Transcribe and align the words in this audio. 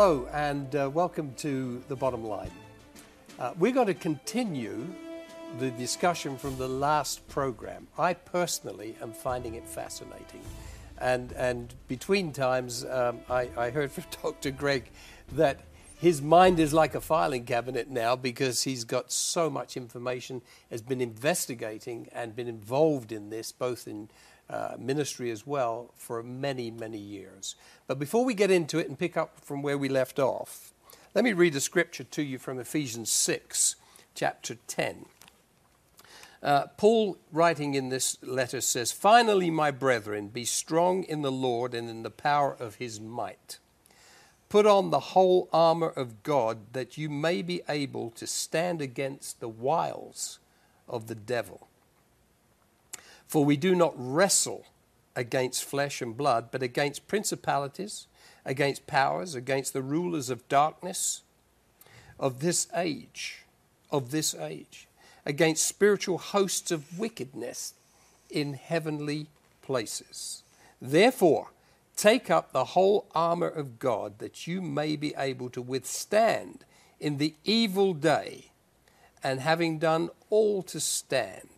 Hello, 0.00 0.28
and 0.32 0.76
uh, 0.76 0.88
welcome 0.94 1.34
to 1.38 1.82
The 1.88 1.96
Bottom 1.96 2.22
Line. 2.22 2.52
Uh, 3.36 3.52
we're 3.58 3.72
going 3.72 3.88
to 3.88 3.94
continue 3.94 4.86
the 5.58 5.72
discussion 5.72 6.38
from 6.38 6.56
the 6.56 6.68
last 6.68 7.26
program. 7.26 7.88
I 7.98 8.14
personally 8.14 8.94
am 9.02 9.12
finding 9.12 9.56
it 9.56 9.66
fascinating. 9.66 10.42
And, 10.98 11.32
and 11.32 11.74
between 11.88 12.30
times, 12.30 12.84
um, 12.84 13.18
I, 13.28 13.50
I 13.56 13.70
heard 13.70 13.90
from 13.90 14.04
Dr. 14.22 14.52
Greg 14.52 14.88
that 15.32 15.62
his 15.98 16.22
mind 16.22 16.60
is 16.60 16.72
like 16.72 16.94
a 16.94 17.00
filing 17.00 17.44
cabinet 17.44 17.90
now 17.90 18.14
because 18.14 18.62
he's 18.62 18.84
got 18.84 19.10
so 19.10 19.50
much 19.50 19.76
information, 19.76 20.42
has 20.70 20.80
been 20.80 21.00
investigating 21.00 22.06
and 22.12 22.36
been 22.36 22.46
involved 22.46 23.10
in 23.10 23.30
this, 23.30 23.50
both 23.50 23.88
in 23.88 24.10
uh, 24.50 24.76
ministry 24.78 25.30
as 25.30 25.46
well, 25.46 25.90
for 25.96 26.22
many, 26.22 26.70
many 26.70 26.98
years. 26.98 27.54
But 27.86 27.98
before 27.98 28.24
we 28.24 28.34
get 28.34 28.50
into 28.50 28.78
it 28.78 28.88
and 28.88 28.98
pick 28.98 29.16
up 29.16 29.40
from 29.40 29.62
where 29.62 29.78
we 29.78 29.88
left 29.88 30.18
off, 30.18 30.72
let 31.14 31.24
me 31.24 31.32
read 31.32 31.54
a 31.54 31.60
scripture 31.60 32.04
to 32.04 32.22
you 32.22 32.38
from 32.38 32.58
Ephesians 32.58 33.10
6, 33.10 33.76
chapter 34.14 34.56
10. 34.66 35.06
Uh, 36.42 36.66
Paul, 36.76 37.18
writing 37.32 37.74
in 37.74 37.88
this 37.88 38.16
letter, 38.22 38.60
says, 38.60 38.92
Finally, 38.92 39.50
my 39.50 39.70
brethren, 39.70 40.28
be 40.28 40.44
strong 40.44 41.02
in 41.02 41.22
the 41.22 41.32
Lord 41.32 41.74
and 41.74 41.90
in 41.90 42.02
the 42.02 42.10
power 42.10 42.56
of 42.58 42.76
his 42.76 43.00
might. 43.00 43.58
Put 44.48 44.64
on 44.64 44.90
the 44.90 45.00
whole 45.00 45.48
armor 45.52 45.90
of 45.90 46.22
God 46.22 46.72
that 46.72 46.96
you 46.96 47.10
may 47.10 47.42
be 47.42 47.60
able 47.68 48.10
to 48.12 48.26
stand 48.26 48.80
against 48.80 49.40
the 49.40 49.48
wiles 49.48 50.38
of 50.88 51.06
the 51.06 51.14
devil. 51.14 51.67
For 53.28 53.44
we 53.44 53.56
do 53.56 53.74
not 53.74 53.94
wrestle 53.96 54.64
against 55.14 55.64
flesh 55.64 56.02
and 56.02 56.16
blood, 56.16 56.48
but 56.50 56.62
against 56.62 57.06
principalities, 57.06 58.06
against 58.44 58.86
powers, 58.86 59.34
against 59.34 59.72
the 59.72 59.82
rulers 59.82 60.30
of 60.30 60.48
darkness 60.48 61.22
of 62.18 62.40
this 62.40 62.66
age, 62.74 63.44
of 63.90 64.10
this 64.10 64.34
age, 64.34 64.88
against 65.24 65.66
spiritual 65.66 66.18
hosts 66.18 66.70
of 66.70 66.98
wickedness 66.98 67.74
in 68.30 68.54
heavenly 68.54 69.26
places. 69.62 70.42
Therefore, 70.80 71.50
take 71.96 72.30
up 72.30 72.52
the 72.52 72.64
whole 72.64 73.06
armor 73.14 73.48
of 73.48 73.78
God 73.78 74.18
that 74.18 74.46
you 74.46 74.62
may 74.62 74.96
be 74.96 75.14
able 75.16 75.50
to 75.50 75.62
withstand 75.62 76.64
in 76.98 77.18
the 77.18 77.34
evil 77.44 77.94
day, 77.94 78.50
and 79.22 79.40
having 79.40 79.78
done 79.78 80.10
all 80.30 80.62
to 80.62 80.80
stand. 80.80 81.57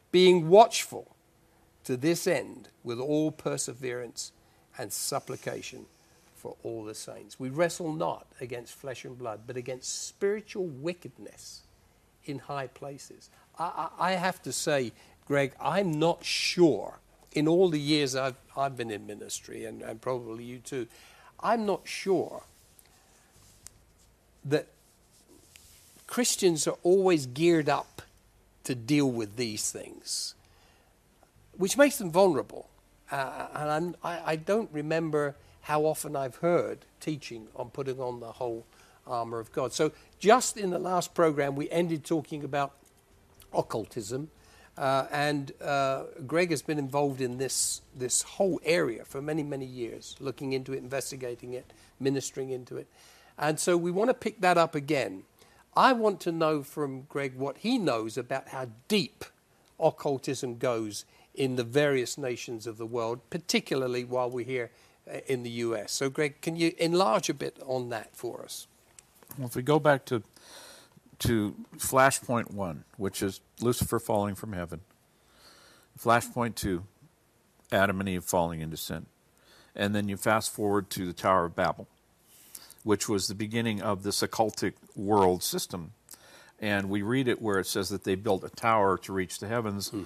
being 0.11 0.49
watchful 0.49 1.15
to 1.83 1.97
this 1.97 2.27
end 2.27 2.69
with 2.83 2.99
all 2.99 3.31
perseverance 3.31 4.31
and 4.77 4.91
supplication 4.91 5.85
for 6.35 6.55
all 6.63 6.83
the 6.83 6.95
saints. 6.95 7.39
We 7.39 7.49
wrestle 7.49 7.93
not 7.93 8.27
against 8.39 8.73
flesh 8.73 9.05
and 9.05 9.17
blood, 9.17 9.41
but 9.45 9.57
against 9.57 10.07
spiritual 10.07 10.65
wickedness 10.65 11.61
in 12.25 12.39
high 12.39 12.67
places. 12.67 13.29
I, 13.59 13.89
I, 13.99 14.09
I 14.09 14.11
have 14.13 14.41
to 14.43 14.51
say, 14.51 14.91
Greg, 15.27 15.53
I'm 15.61 15.99
not 15.99 16.25
sure, 16.25 16.99
in 17.33 17.47
all 17.47 17.69
the 17.69 17.79
years 17.79 18.15
I've, 18.15 18.35
I've 18.57 18.75
been 18.75 18.91
in 18.91 19.05
ministry, 19.05 19.65
and, 19.65 19.81
and 19.81 20.01
probably 20.01 20.43
you 20.43 20.59
too, 20.59 20.87
I'm 21.39 21.65
not 21.65 21.87
sure 21.87 22.43
that 24.45 24.67
Christians 26.07 26.67
are 26.67 26.77
always 26.83 27.25
geared 27.25 27.69
up 27.69 28.01
to 28.63 28.75
deal 28.75 29.09
with 29.09 29.35
these 29.35 29.71
things, 29.71 30.35
which 31.57 31.77
makes 31.77 31.97
them 31.97 32.11
vulnerable. 32.11 32.69
Uh, 33.11 33.47
and 33.53 33.95
I, 34.03 34.21
I 34.25 34.35
don't 34.35 34.69
remember 34.71 35.35
how 35.61 35.85
often 35.85 36.15
I've 36.15 36.37
heard 36.37 36.79
teaching 36.99 37.47
on 37.55 37.69
putting 37.69 37.99
on 37.99 38.19
the 38.19 38.33
whole 38.33 38.65
armor 39.05 39.39
of 39.39 39.51
God. 39.51 39.73
So, 39.73 39.91
just 40.19 40.57
in 40.57 40.69
the 40.69 40.79
last 40.79 41.13
program, 41.13 41.55
we 41.55 41.69
ended 41.69 42.03
talking 42.03 42.43
about 42.43 42.73
occultism. 43.53 44.29
Uh, 44.77 45.05
and 45.11 45.51
uh, 45.61 46.03
Greg 46.25 46.49
has 46.49 46.61
been 46.61 46.79
involved 46.79 47.19
in 47.19 47.37
this, 47.37 47.81
this 47.95 48.21
whole 48.21 48.59
area 48.63 49.03
for 49.03 49.21
many, 49.21 49.43
many 49.43 49.65
years, 49.65 50.15
looking 50.19 50.53
into 50.53 50.73
it, 50.73 50.77
investigating 50.77 51.53
it, 51.53 51.71
ministering 51.99 52.49
into 52.51 52.77
it. 52.77 52.87
And 53.37 53.59
so 53.59 53.75
we 53.75 53.91
want 53.91 54.09
to 54.09 54.13
pick 54.13 54.39
that 54.41 54.57
up 54.57 54.73
again. 54.73 55.23
I 55.75 55.93
want 55.93 56.19
to 56.21 56.31
know 56.31 56.63
from 56.63 57.03
Greg 57.03 57.35
what 57.35 57.59
he 57.59 57.77
knows 57.77 58.17
about 58.17 58.49
how 58.49 58.67
deep 58.87 59.23
occultism 59.79 60.57
goes 60.57 61.05
in 61.33 61.55
the 61.55 61.63
various 61.63 62.17
nations 62.17 62.67
of 62.67 62.77
the 62.77 62.85
world, 62.85 63.21
particularly 63.29 64.03
while 64.03 64.29
we're 64.29 64.45
here 64.45 64.71
uh, 65.09 65.19
in 65.27 65.43
the 65.43 65.49
US. 65.49 65.91
So, 65.91 66.09
Greg, 66.09 66.41
can 66.41 66.55
you 66.55 66.73
enlarge 66.77 67.29
a 67.29 67.33
bit 67.33 67.57
on 67.65 67.89
that 67.89 68.15
for 68.15 68.43
us? 68.43 68.67
Well, 69.37 69.47
if 69.47 69.55
we 69.55 69.61
go 69.61 69.79
back 69.79 70.05
to 70.05 70.23
to 71.19 71.55
Flashpoint 71.77 72.51
one, 72.51 72.83
which 72.97 73.21
is 73.21 73.41
Lucifer 73.59 73.99
falling 73.99 74.33
from 74.33 74.53
heaven, 74.53 74.81
Flashpoint 75.97 76.55
two, 76.55 76.83
Adam 77.71 77.99
and 77.99 78.09
Eve 78.09 78.23
falling 78.23 78.59
into 78.59 78.75
sin, 78.75 79.05
and 79.75 79.95
then 79.95 80.09
you 80.09 80.17
fast 80.17 80.51
forward 80.51 80.89
to 80.89 81.05
the 81.05 81.13
Tower 81.13 81.45
of 81.45 81.55
Babel, 81.55 81.87
which 82.83 83.07
was 83.07 83.27
the 83.27 83.35
beginning 83.35 83.81
of 83.81 84.03
this 84.03 84.21
occultic 84.21 84.73
world 84.95 85.43
system. 85.43 85.91
And 86.59 86.89
we 86.89 87.01
read 87.01 87.27
it 87.27 87.41
where 87.41 87.59
it 87.59 87.67
says 87.67 87.89
that 87.89 88.03
they 88.03 88.15
built 88.15 88.43
a 88.43 88.49
tower 88.49 88.97
to 88.99 89.13
reach 89.13 89.39
the 89.39 89.47
heavens. 89.47 89.89
Hmm. 89.89 90.03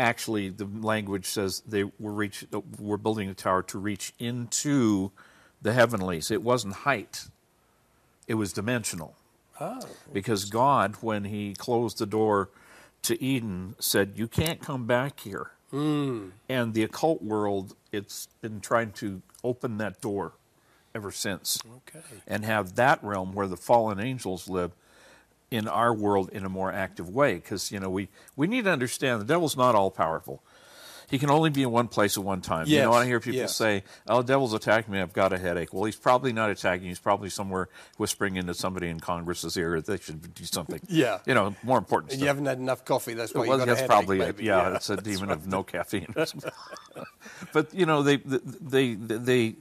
Actually, 0.00 0.48
the 0.48 0.64
language 0.64 1.26
says 1.26 1.60
they 1.66 1.84
were 1.84 2.12
reach, 2.12 2.46
were 2.78 2.96
building 2.96 3.28
a 3.28 3.34
tower 3.34 3.62
to 3.64 3.78
reach 3.78 4.14
into 4.18 5.10
the 5.60 5.72
heavenlies. 5.72 6.30
It 6.30 6.42
wasn't 6.42 6.74
height; 6.74 7.26
it 8.28 8.34
was 8.34 8.52
dimensional. 8.52 9.16
Oh, 9.60 9.80
because 10.12 10.44
God, 10.44 10.94
when 11.00 11.24
He 11.24 11.52
closed 11.54 11.98
the 11.98 12.06
door 12.06 12.48
to 13.02 13.20
Eden, 13.20 13.74
said, 13.80 14.12
"You 14.14 14.28
can't 14.28 14.60
come 14.60 14.86
back 14.86 15.20
here." 15.20 15.50
Mm. 15.72 16.30
And 16.48 16.74
the 16.74 16.84
occult 16.84 17.20
world, 17.20 17.74
it's 17.90 18.28
been 18.40 18.60
trying 18.60 18.92
to 18.92 19.20
open 19.42 19.78
that 19.78 20.00
door 20.00 20.34
ever 20.94 21.10
since. 21.10 21.60
Okay. 21.88 22.04
And 22.26 22.44
have 22.44 22.76
that 22.76 23.02
realm 23.02 23.32
where 23.32 23.46
the 23.46 23.56
fallen 23.56 24.00
angels 24.00 24.48
live 24.48 24.72
in 25.50 25.66
our 25.66 25.94
world 25.94 26.30
in 26.30 26.44
a 26.44 26.48
more 26.48 26.72
active 26.72 27.08
way. 27.08 27.34
Because, 27.34 27.72
you 27.72 27.80
know, 27.80 27.90
we, 27.90 28.08
we 28.36 28.46
need 28.46 28.64
to 28.64 28.70
understand 28.70 29.20
the 29.20 29.24
devil's 29.24 29.56
not 29.56 29.74
all 29.74 29.90
powerful. 29.90 30.42
He 31.10 31.18
can 31.18 31.30
only 31.30 31.48
be 31.48 31.62
in 31.62 31.70
one 31.70 31.88
place 31.88 32.18
at 32.18 32.24
one 32.24 32.42
time. 32.42 32.66
Yes. 32.66 32.76
You 32.76 32.82
know, 32.82 32.92
I 32.92 33.06
hear 33.06 33.18
people 33.18 33.40
yes. 33.40 33.56
say, 33.56 33.82
"Oh, 34.06 34.20
the 34.20 34.28
devil's 34.28 34.52
attacking 34.52 34.92
me. 34.92 35.00
I've 35.00 35.14
got 35.14 35.32
a 35.32 35.38
headache." 35.38 35.72
Well, 35.72 35.84
he's 35.84 35.96
probably 35.96 36.34
not 36.34 36.50
attacking. 36.50 36.86
He's 36.86 36.98
probably 36.98 37.30
somewhere 37.30 37.70
whispering 37.96 38.36
into 38.36 38.52
somebody 38.52 38.88
in 38.88 39.00
Congress's 39.00 39.56
ear 39.56 39.76
that 39.76 39.86
they 39.86 39.96
should 39.96 40.34
do 40.34 40.44
something. 40.44 40.80
Yeah. 40.88 41.18
You 41.26 41.34
know, 41.34 41.54
more 41.62 41.78
important. 41.78 42.12
And 42.12 42.18
stuff. 42.18 42.22
you 42.22 42.28
haven't 42.28 42.46
had 42.46 42.58
enough 42.58 42.84
coffee. 42.84 43.14
That's 43.14 43.32
why 43.32 43.46
well, 43.46 43.58
you 43.58 43.64
got 43.64 43.66
that's 43.66 43.80
a 43.80 43.82
headache, 43.82 43.88
probably 43.88 44.18
maybe. 44.18 44.42
it. 44.42 44.46
Yeah, 44.46 44.68
yeah, 44.70 44.76
it's 44.76 44.90
a 44.90 44.96
demon 44.96 45.28
right. 45.28 45.38
of 45.38 45.46
no 45.46 45.62
caffeine. 45.62 46.14
but 47.52 47.72
you 47.72 47.86
know, 47.86 48.02
they, 48.02 48.16
they, 48.16 48.94
they, 48.94 49.16
they, 49.16 49.56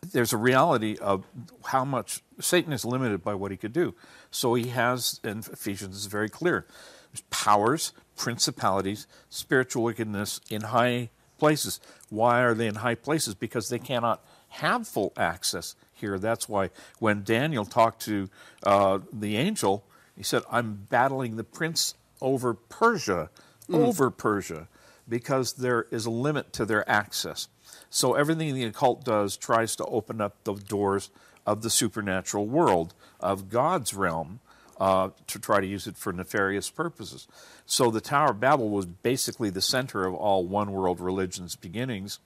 there's 0.00 0.32
a 0.32 0.36
reality 0.36 0.96
of 1.00 1.24
how 1.66 1.84
much 1.84 2.22
Satan 2.40 2.72
is 2.72 2.84
limited 2.84 3.22
by 3.22 3.34
what 3.34 3.50
he 3.50 3.56
could 3.56 3.72
do. 3.72 3.94
So 4.30 4.54
he 4.54 4.68
has, 4.68 5.20
and 5.24 5.46
Ephesians 5.46 5.96
is 5.96 6.06
very 6.06 6.28
clear, 6.28 6.66
There's 7.12 7.22
powers, 7.30 7.92
principalities, 8.16 9.06
spiritual 9.28 9.82
wickedness 9.82 10.40
in 10.50 10.62
high 10.62 11.10
places. 11.38 11.80
Why 12.10 12.42
are 12.42 12.54
they 12.54 12.66
in 12.66 12.76
high 12.76 12.94
places? 12.94 13.34
Because 13.34 13.68
they 13.68 13.78
cannot 13.78 14.24
have 14.48 14.86
full 14.86 15.12
access 15.16 15.74
here. 15.92 16.18
That's 16.18 16.48
why 16.48 16.70
when 16.98 17.22
Daniel 17.22 17.64
talked 17.64 18.02
to 18.02 18.28
uh, 18.62 19.00
the 19.12 19.36
angel, 19.36 19.84
he 20.16 20.22
said, 20.22 20.42
I'm 20.50 20.86
battling 20.88 21.36
the 21.36 21.44
prince 21.44 21.94
over 22.20 22.54
Persia, 22.54 23.30
over 23.72 24.10
Persia, 24.10 24.68
because 25.08 25.54
there 25.54 25.86
is 25.90 26.06
a 26.06 26.10
limit 26.10 26.52
to 26.54 26.64
their 26.64 26.88
access. 26.88 27.48
So 27.90 28.14
everything 28.14 28.54
the 28.54 28.64
occult 28.64 29.04
does 29.04 29.36
tries 29.36 29.76
to 29.76 29.84
open 29.86 30.20
up 30.20 30.36
the 30.44 30.54
doors 30.54 31.10
of 31.46 31.62
the 31.62 31.70
supernatural 31.70 32.46
world, 32.46 32.94
of 33.20 33.48
God's 33.48 33.94
realm, 33.94 34.40
uh, 34.78 35.10
to 35.26 35.38
try 35.38 35.60
to 35.60 35.66
use 35.66 35.86
it 35.86 35.96
for 35.96 36.12
nefarious 36.12 36.70
purposes. 36.70 37.26
So 37.66 37.90
the 37.90 38.00
Tower 38.00 38.30
of 38.30 38.40
Babel 38.40 38.68
was 38.68 38.86
basically 38.86 39.50
the 39.50 39.60
center 39.60 40.06
of 40.06 40.14
all 40.14 40.44
one 40.44 40.72
world 40.72 41.00
religion's 41.00 41.56
beginnings. 41.56 42.20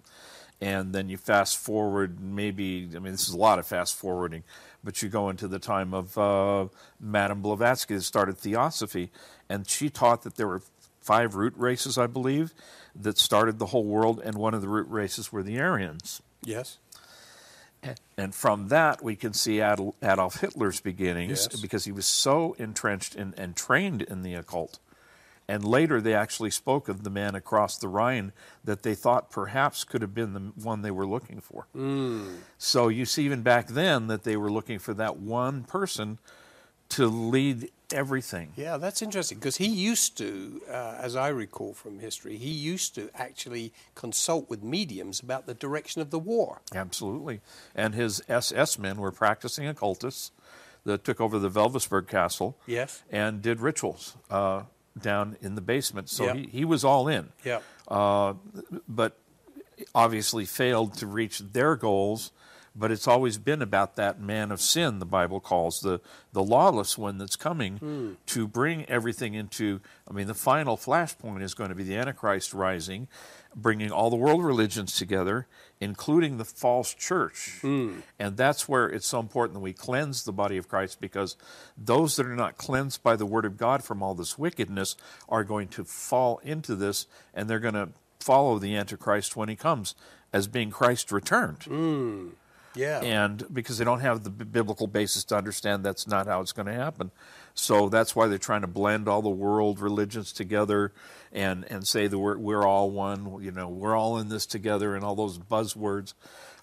And 0.61 0.93
then 0.93 1.09
you 1.09 1.17
fast 1.17 1.59
forward, 1.59 2.21
maybe, 2.21 2.89
I 2.95 3.01
mean, 3.01 3.13
this 3.13 3.29
is 3.29 3.35
a 3.35 3.39
lot 3.39 3.59
of 3.59 3.67
fast 3.67 3.97
forwarding, 3.97 4.45
but 4.85 5.03
you 5.03 5.09
go 5.09 5.29
into 5.29 5.49
the 5.49 5.59
time 5.59 5.93
of 5.93 6.17
uh, 6.17 6.69
Madame 7.01 7.43
Blavatsky 7.43 7.97
that 7.97 8.03
started 8.03 8.39
Theosophy, 8.39 9.11
and 9.49 9.69
she 9.69 9.91
taught 9.91 10.23
that 10.23 10.37
there 10.37 10.47
were 10.47 10.63
five 11.01 11.35
root 11.35 11.55
races, 11.57 11.99
I 11.99 12.07
believe, 12.07 12.55
that 12.95 13.19
started 13.19 13.59
the 13.59 13.67
whole 13.67 13.85
world, 13.85 14.21
and 14.25 14.37
one 14.37 14.55
of 14.55 14.61
the 14.61 14.69
root 14.69 14.89
races 14.89 15.33
were 15.33 15.43
the 15.43 15.59
Aryans. 15.61 16.23
Yes. 16.43 16.79
And 18.17 18.33
from 18.35 18.69
that, 18.69 19.03
we 19.03 19.17
can 19.17 19.33
see 19.33 19.59
Adolf 19.61 20.41
Hitler's 20.41 20.81
beginnings 20.81 21.49
Yes. 21.51 21.61
because 21.61 21.85
he 21.85 21.91
was 21.93 22.07
so 22.07 22.55
entrenched 22.59 23.17
in, 23.17 23.35
and 23.37 23.57
trained 23.57 24.03
in 24.03 24.23
the 24.23 24.35
occult. 24.35 24.79
And 25.49 25.65
later, 25.65 26.01
they 26.01 26.15
actually 26.15 26.51
spoke 26.51 26.89
of 26.89 27.03
the 27.03 27.11
man 27.11 27.35
across 27.35 27.77
the 27.77 27.89
Rhine 27.89 28.33
that 28.63 28.85
they 28.85 28.95
thought 28.95 29.31
perhaps 29.31 29.83
could 29.83 30.01
have 30.01 30.15
been 30.15 30.33
the 30.35 30.53
one 30.63 30.83
they 30.83 30.93
were 30.93 31.07
looking 31.07 31.41
for. 31.41 31.67
Hmm. 31.73 32.37
So 32.57 32.87
you 32.87 33.05
see, 33.05 33.25
even 33.25 33.43
back 33.43 33.67
then, 33.67 34.07
that 34.07 34.23
they 34.23 34.37
were 34.37 34.51
looking 34.53 34.79
for 34.79 34.95
that 34.95 35.17
one 35.17 35.65
person 35.65 36.21
to 36.97 37.07
lead 37.07 37.71
everything. 37.93 38.53
Yeah, 38.57 38.79
that's 38.79 39.03
interesting 39.03 39.39
because 39.39 39.57
he 39.59 39.67
used 39.67 40.17
to, 40.19 40.63
uh, 40.69 40.97
as 40.99 41.15
I 41.15 41.29
recall 41.29 41.75
from 41.75 41.99
history, 41.99 42.37
he 42.39 42.51
used 42.51 42.95
to 42.95 43.11
actually 43.15 43.73
consult 43.95 44.49
with 44.49 44.63
mediums 44.63 45.21
about 45.21 45.47
the 45.47 45.55
direction 45.55 46.01
of 46.01 46.11
the 46.11 46.19
war. 46.19 46.63
Absolutely. 46.75 47.41
And 47.75 47.95
his 47.95 48.23
SS 48.29 48.79
men 48.79 48.97
were 48.97 49.13
practicing 49.13 49.67
occultists 49.67 50.31
that 50.85 51.05
took 51.05 51.21
over 51.21 51.39
the 51.39 51.51
Wewelsburg 51.51 52.09
Castle 52.09 52.57
Yes. 52.67 53.03
and 53.11 53.43
did 53.43 53.61
rituals 53.61 54.17
uh, 54.31 54.63
down 55.01 55.37
in 55.43 55.55
the 55.55 55.61
basement. 55.61 56.09
So 56.09 56.25
Yeah. 56.25 56.35
he, 56.35 56.47
he 56.47 56.65
was 56.65 56.85
all 56.85 57.09
in. 57.09 57.29
Yeah. 57.45 57.61
Uh, 57.89 58.35
but 58.89 59.19
obviously 59.95 60.45
failed 60.45 60.95
to 60.95 61.07
reach 61.07 61.39
their 61.41 61.77
goals. 61.77 62.33
But 62.75 62.91
it's 62.91 63.07
always 63.07 63.37
been 63.37 63.61
about 63.61 63.97
that 63.97 64.21
man 64.21 64.51
of 64.51 64.61
sin, 64.61 64.99
the 64.99 65.05
Bible 65.05 65.41
calls 65.41 65.81
the, 65.81 66.01
the 66.33 66.43
lawless 66.43 66.97
one 66.97 67.19
that's 67.19 67.37
coming 67.37 67.77
hmm. 67.77 68.13
to 68.27 68.49
bring 68.49 68.87
everything 68.87 69.35
into. 69.35 69.81
I 70.09 70.13
mean, 70.15 70.27
the 70.27 70.35
final 70.35 70.77
flashpoint 70.77 71.43
is 71.43 71.53
going 71.53 71.69
to 71.69 71.75
be 71.75 71.85
the 71.85 71.97
Antichrist 71.97 72.55
rising, 72.55 73.09
bringing 73.55 73.91
all 73.91 74.09
the 74.09 74.17
world 74.17 74.43
religions 74.43 74.97
together, 74.97 75.47
including 75.81 76.39
the 76.39 76.47
false 76.47 76.95
church. 76.95 77.59
Hmm. 77.61 78.01
And 78.19 78.39
that's 78.39 78.69
where 78.69 78.89
it's 78.89 79.07
so 79.07 79.21
important 79.21 79.55
that 79.55 79.61
we 79.61 79.75
cleanse 79.75 80.25
the 80.25 80.33
body 80.33 80.57
of 80.57 80.69
Christ 80.69 80.99
because 81.01 81.37
those 81.77 82.17
that 82.17 82.27
are 82.27 82.37
not 82.37 82.57
cleansed 82.57 83.03
by 83.03 83.17
the 83.17 83.27
Word 83.27 83.45
of 83.45 83.59
God 83.59 83.85
from 83.85 84.03
all 84.03 84.15
this 84.15 84.39
wickedness 84.39 84.97
are 85.29 85.45
going 85.45 85.69
to 85.69 85.85
fall 85.85 86.41
into 86.43 86.75
this 86.75 87.07
and 87.35 87.51
they're 87.51 87.59
going 87.59 87.75
to 87.75 87.91
follow 88.19 88.59
the 88.59 88.77
Antichrist 88.77 89.37
when 89.37 89.49
he 89.49 89.57
comes 89.57 89.95
as 90.33 90.47
being 90.47 90.71
Christ 90.71 91.13
returned. 91.13 91.65
Hmm. 91.65 92.29
Yeah. 92.75 93.01
And 93.01 93.45
because 93.53 93.79
they 93.79 93.85
don't 93.85 94.01
have 94.01 94.25
the 94.25 94.31
biblical 94.31 94.87
basis 94.87 95.25
to 95.25 95.37
understand 95.37 95.85
that's 95.85 96.07
not 96.07 96.27
how 96.27 96.41
it's 96.41 96.53
going 96.53 96.67
to 96.67 96.73
happen. 96.73 97.11
So 97.55 97.89
that's 97.89 98.17
why 98.17 98.29
they're 98.29 98.39
trying 98.39 98.63
to 98.63 98.67
blend 98.67 99.09
all 99.09 99.23
the 99.23 99.29
world 99.29 99.81
religions 99.81 100.33
together 100.33 100.93
and, 101.33 101.65
and 101.71 101.87
say 101.87 102.07
that 102.07 102.19
we're, 102.19 102.39
we're 102.39 102.67
all 102.67 102.91
one, 102.91 103.43
you 103.43 103.51
know, 103.51 103.69
we're 103.69 103.97
all 103.97 104.19
in 104.19 104.29
this 104.29 104.47
together 104.47 104.95
and 104.95 105.05
all 105.05 105.15
those 105.15 105.39
buzzwords. 105.39 106.15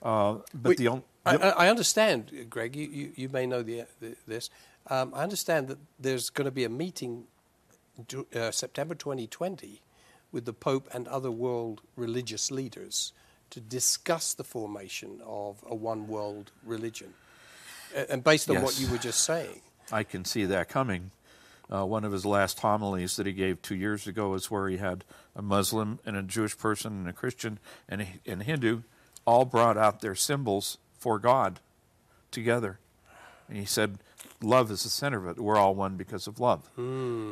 Uh, 0.01 0.37
but 0.53 0.69
Wait, 0.69 0.77
the 0.77 0.87
only. 0.87 1.03
I, 1.25 1.35
I 1.35 1.49
I 1.49 1.69
understand, 1.69 2.47
Greg. 2.49 2.75
You, 2.75 2.87
you, 2.87 3.11
you 3.15 3.29
may 3.29 3.45
know 3.45 3.61
the, 3.61 3.83
the, 3.99 4.15
this. 4.25 4.49
Um, 4.87 5.11
I 5.13 5.23
understand 5.23 5.67
that 5.67 5.77
there's 5.99 6.29
going 6.29 6.45
to 6.45 6.51
be 6.51 6.63
a 6.63 6.69
meeting, 6.69 7.25
uh, 8.33 8.51
September 8.51 8.95
2020, 8.95 9.81
with 10.31 10.45
the 10.45 10.53
Pope 10.53 10.87
and 10.93 11.07
other 11.07 11.29
world 11.29 11.81
religious 11.95 12.49
leaders 12.49 13.13
to 13.51 13.59
discuss 13.59 14.33
the 14.33 14.43
formation 14.43 15.21
of 15.25 15.63
a 15.67 15.75
one 15.75 16.07
world 16.07 16.51
religion. 16.63 17.13
And 18.09 18.23
based 18.23 18.49
on 18.49 18.61
what 18.61 18.79
you 18.79 18.89
were 18.89 18.97
just 18.97 19.23
saying, 19.23 19.61
I 19.91 20.03
can 20.03 20.25
see 20.25 20.45
that 20.45 20.69
coming. 20.69 21.11
Uh, 21.71 21.85
one 21.85 22.03
of 22.03 22.11
his 22.11 22.25
last 22.25 22.59
homilies 22.59 23.15
that 23.17 23.27
he 23.27 23.33
gave 23.33 23.61
two 23.61 23.75
years 23.75 24.07
ago 24.07 24.33
is 24.33 24.49
where 24.49 24.67
he 24.69 24.77
had 24.77 25.03
a 25.35 25.41
Muslim 25.41 25.99
and 26.05 26.15
a 26.15 26.23
Jewish 26.23 26.57
person 26.57 26.93
and 26.93 27.07
a 27.07 27.13
Christian 27.13 27.59
and 27.87 28.01
a, 28.01 28.07
and 28.25 28.41
a 28.41 28.43
Hindu 28.43 28.81
all 29.25 29.45
brought 29.45 29.77
out 29.77 30.01
their 30.01 30.15
symbols 30.15 30.79
for 30.97 31.19
God 31.19 31.59
together. 32.31 32.79
And 33.47 33.57
he 33.57 33.65
said, 33.65 33.99
Love 34.41 34.71
is 34.71 34.83
the 34.83 34.89
center 34.89 35.17
of 35.27 35.37
it. 35.37 35.43
We're 35.43 35.57
all 35.57 35.75
one 35.75 35.95
because 35.95 36.25
of 36.25 36.39
love. 36.39 36.69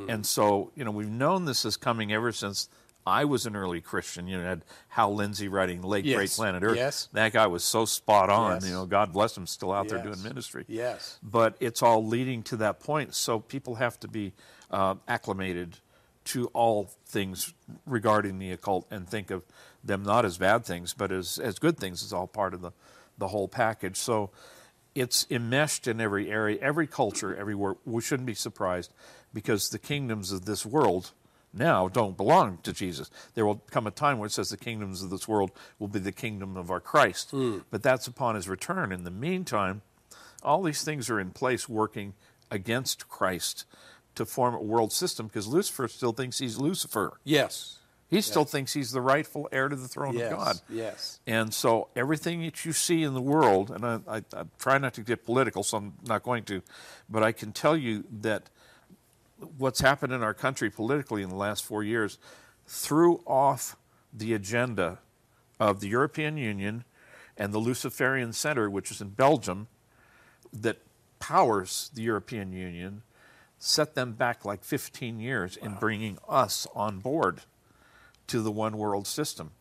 And 0.09 0.25
so, 0.25 0.71
you 0.75 0.83
know, 0.83 0.91
we've 0.91 1.09
known 1.09 1.45
this 1.45 1.63
is 1.63 1.77
coming 1.77 2.11
ever 2.11 2.31
since 2.31 2.69
I 3.07 3.23
was 3.23 3.45
an 3.45 3.55
early 3.55 3.79
Christian. 3.79 4.27
You 4.27 4.37
know, 4.37 4.43
had 4.43 4.65
Hal 4.89 5.15
Lindsey 5.15 5.47
writing 5.47 5.81
Late 5.81 6.03
Great 6.03 6.29
Planet 6.29 6.61
Earth. 6.61 6.75
Yes. 6.75 7.07
That 7.13 7.31
guy 7.31 7.47
was 7.47 7.63
so 7.63 7.85
spot 7.85 8.29
on. 8.29 8.55
Yes. 8.55 8.65
You 8.67 8.73
know, 8.73 8.85
God 8.85 9.13
bless 9.13 9.37
him, 9.37 9.47
still 9.47 9.71
out 9.71 9.87
there 9.87 10.03
doing 10.03 10.21
ministry 10.21 10.65
yes. 10.67 11.19
but 11.23 11.55
it's 11.59 11.81
all 11.81 12.05
leading 12.05 12.43
to 12.43 12.57
that 12.57 12.79
point. 12.79 13.15
So 13.15 13.39
people 13.39 13.75
have 13.75 13.99
to 14.01 14.07
be 14.07 14.33
uh, 14.69 14.95
acclimated 15.07 15.77
to 16.25 16.47
all 16.47 16.89
things 17.05 17.53
regarding 17.85 18.39
the 18.39 18.51
occult 18.51 18.85
and 18.91 19.07
think 19.07 19.31
of 19.31 19.43
them 19.83 20.03
not 20.03 20.25
as 20.25 20.37
bad 20.37 20.65
things, 20.65 20.93
but 20.93 21.11
as, 21.11 21.37
as 21.37 21.57
good 21.59 21.77
things. 21.77 22.03
It's 22.03 22.11
all 22.11 22.27
part 22.27 22.53
of 22.53 22.61
the, 22.61 22.71
the 23.17 23.29
whole 23.29 23.47
package. 23.47 23.95
So 23.95 24.31
it's 24.93 25.25
enmeshed 25.29 25.87
in 25.87 26.01
every 26.01 26.29
area, 26.29 26.57
every 26.61 26.87
culture, 26.87 27.35
everywhere. 27.35 27.75
We 27.85 28.01
shouldn't 28.01 28.27
be 28.27 28.33
surprised 28.33 28.93
because 29.33 29.69
the 29.69 29.79
kingdoms 29.79 30.31
of 30.31 30.45
this 30.45 30.65
world 30.65 31.11
now 31.57 31.87
don't 31.87 32.15
belong 32.17 32.59
to 32.63 32.71
Jesus. 32.73 33.09
There 33.33 33.45
will 33.45 33.61
come 33.71 33.87
a 33.87 33.91
time 33.91 34.17
where 34.19 34.27
it 34.27 34.31
says 34.31 34.49
the 34.49 34.57
kingdoms 34.57 35.01
of 35.03 35.09
this 35.09 35.27
world 35.27 35.51
will 35.79 35.87
be 35.87 35.99
the 35.99 36.11
kingdom 36.11 36.55
of 36.57 36.69
our 36.71 36.79
Christ. 36.79 37.31
Hmm. 37.31 37.59
But 37.71 37.83
that's 37.83 38.07
upon 38.07 38.35
his 38.35 38.47
return. 38.47 38.91
In 38.91 39.03
the 39.03 39.11
meantime, 39.11 39.81
all 40.43 40.61
these 40.63 40.83
things 40.83 41.09
are 41.09 41.19
in 41.19 41.31
place 41.31 41.67
working 41.67 42.13
against 42.51 43.09
Christ 43.09 43.65
to 44.15 44.25
form 44.25 44.55
a 44.55 44.61
world 44.61 44.91
system 44.93 45.27
because 45.27 45.47
Lucifer 45.47 45.87
still 45.87 46.13
thinks 46.13 46.39
he's 46.39 46.57
Lucifer. 46.57 47.19
Yes. 47.23 47.79
He 48.09 48.21
still 48.21 48.45
thinks 48.45 48.71
he's 48.71 48.91
the 48.93 49.01
rightful 49.01 49.49
heir 49.51 49.67
to 49.67 49.75
the 49.75 49.87
throne 49.89 50.13
Yes. 50.15 50.31
of 50.31 50.37
God. 50.37 50.61
Yes. 50.69 51.19
And 51.27 51.53
so 51.53 51.89
everything 51.93 52.41
that 52.43 52.63
you 52.63 52.71
see 52.71 53.03
in 53.03 53.13
the 53.13 53.21
world, 53.21 53.69
and 53.69 53.85
I, 53.85 53.99
I, 54.07 54.17
I 54.33 54.43
try 54.57 54.77
not 54.77 54.93
to 54.93 55.01
get 55.01 55.25
political, 55.25 55.61
so 55.61 55.77
I'm 55.77 55.93
not 56.05 56.23
going 56.23 56.45
to, 56.45 56.61
but 57.09 57.21
I 57.21 57.33
can 57.33 57.51
tell 57.51 57.75
you 57.75 58.05
that 58.21 58.49
what's 59.57 59.81
happened 59.81 60.13
in 60.13 60.23
our 60.23 60.33
country 60.33 60.69
politically 60.69 61.21
in 61.21 61.29
the 61.29 61.35
last 61.35 61.63
four 61.63 61.83
years 61.83 62.17
threw 62.65 63.21
off 63.25 63.75
the 64.13 64.33
agenda 64.33 64.99
of 65.59 65.79
the 65.79 65.87
European 65.87 66.37
Union 66.37 66.83
and 67.37 67.53
the 67.53 67.59
Luciferian 67.59 68.33
Center, 68.33 68.69
which 68.69 68.91
is 68.91 69.01
in 69.01 69.09
Belgium, 69.09 69.67
that 70.51 70.77
powers 71.19 71.91
the 71.93 72.01
European 72.01 72.51
Union, 72.51 73.03
set 73.59 73.95
them 73.95 74.13
back 74.13 74.45
like 74.45 74.63
15 74.63 75.19
years 75.19 75.57
in 75.57 75.75
bringing 75.75 76.17
us 76.27 76.67
on 76.75 76.99
board 76.99 77.41
to 78.27 78.41
the 78.41 78.51
one 78.51 78.77
world 78.77 79.07
system. 79.07 79.51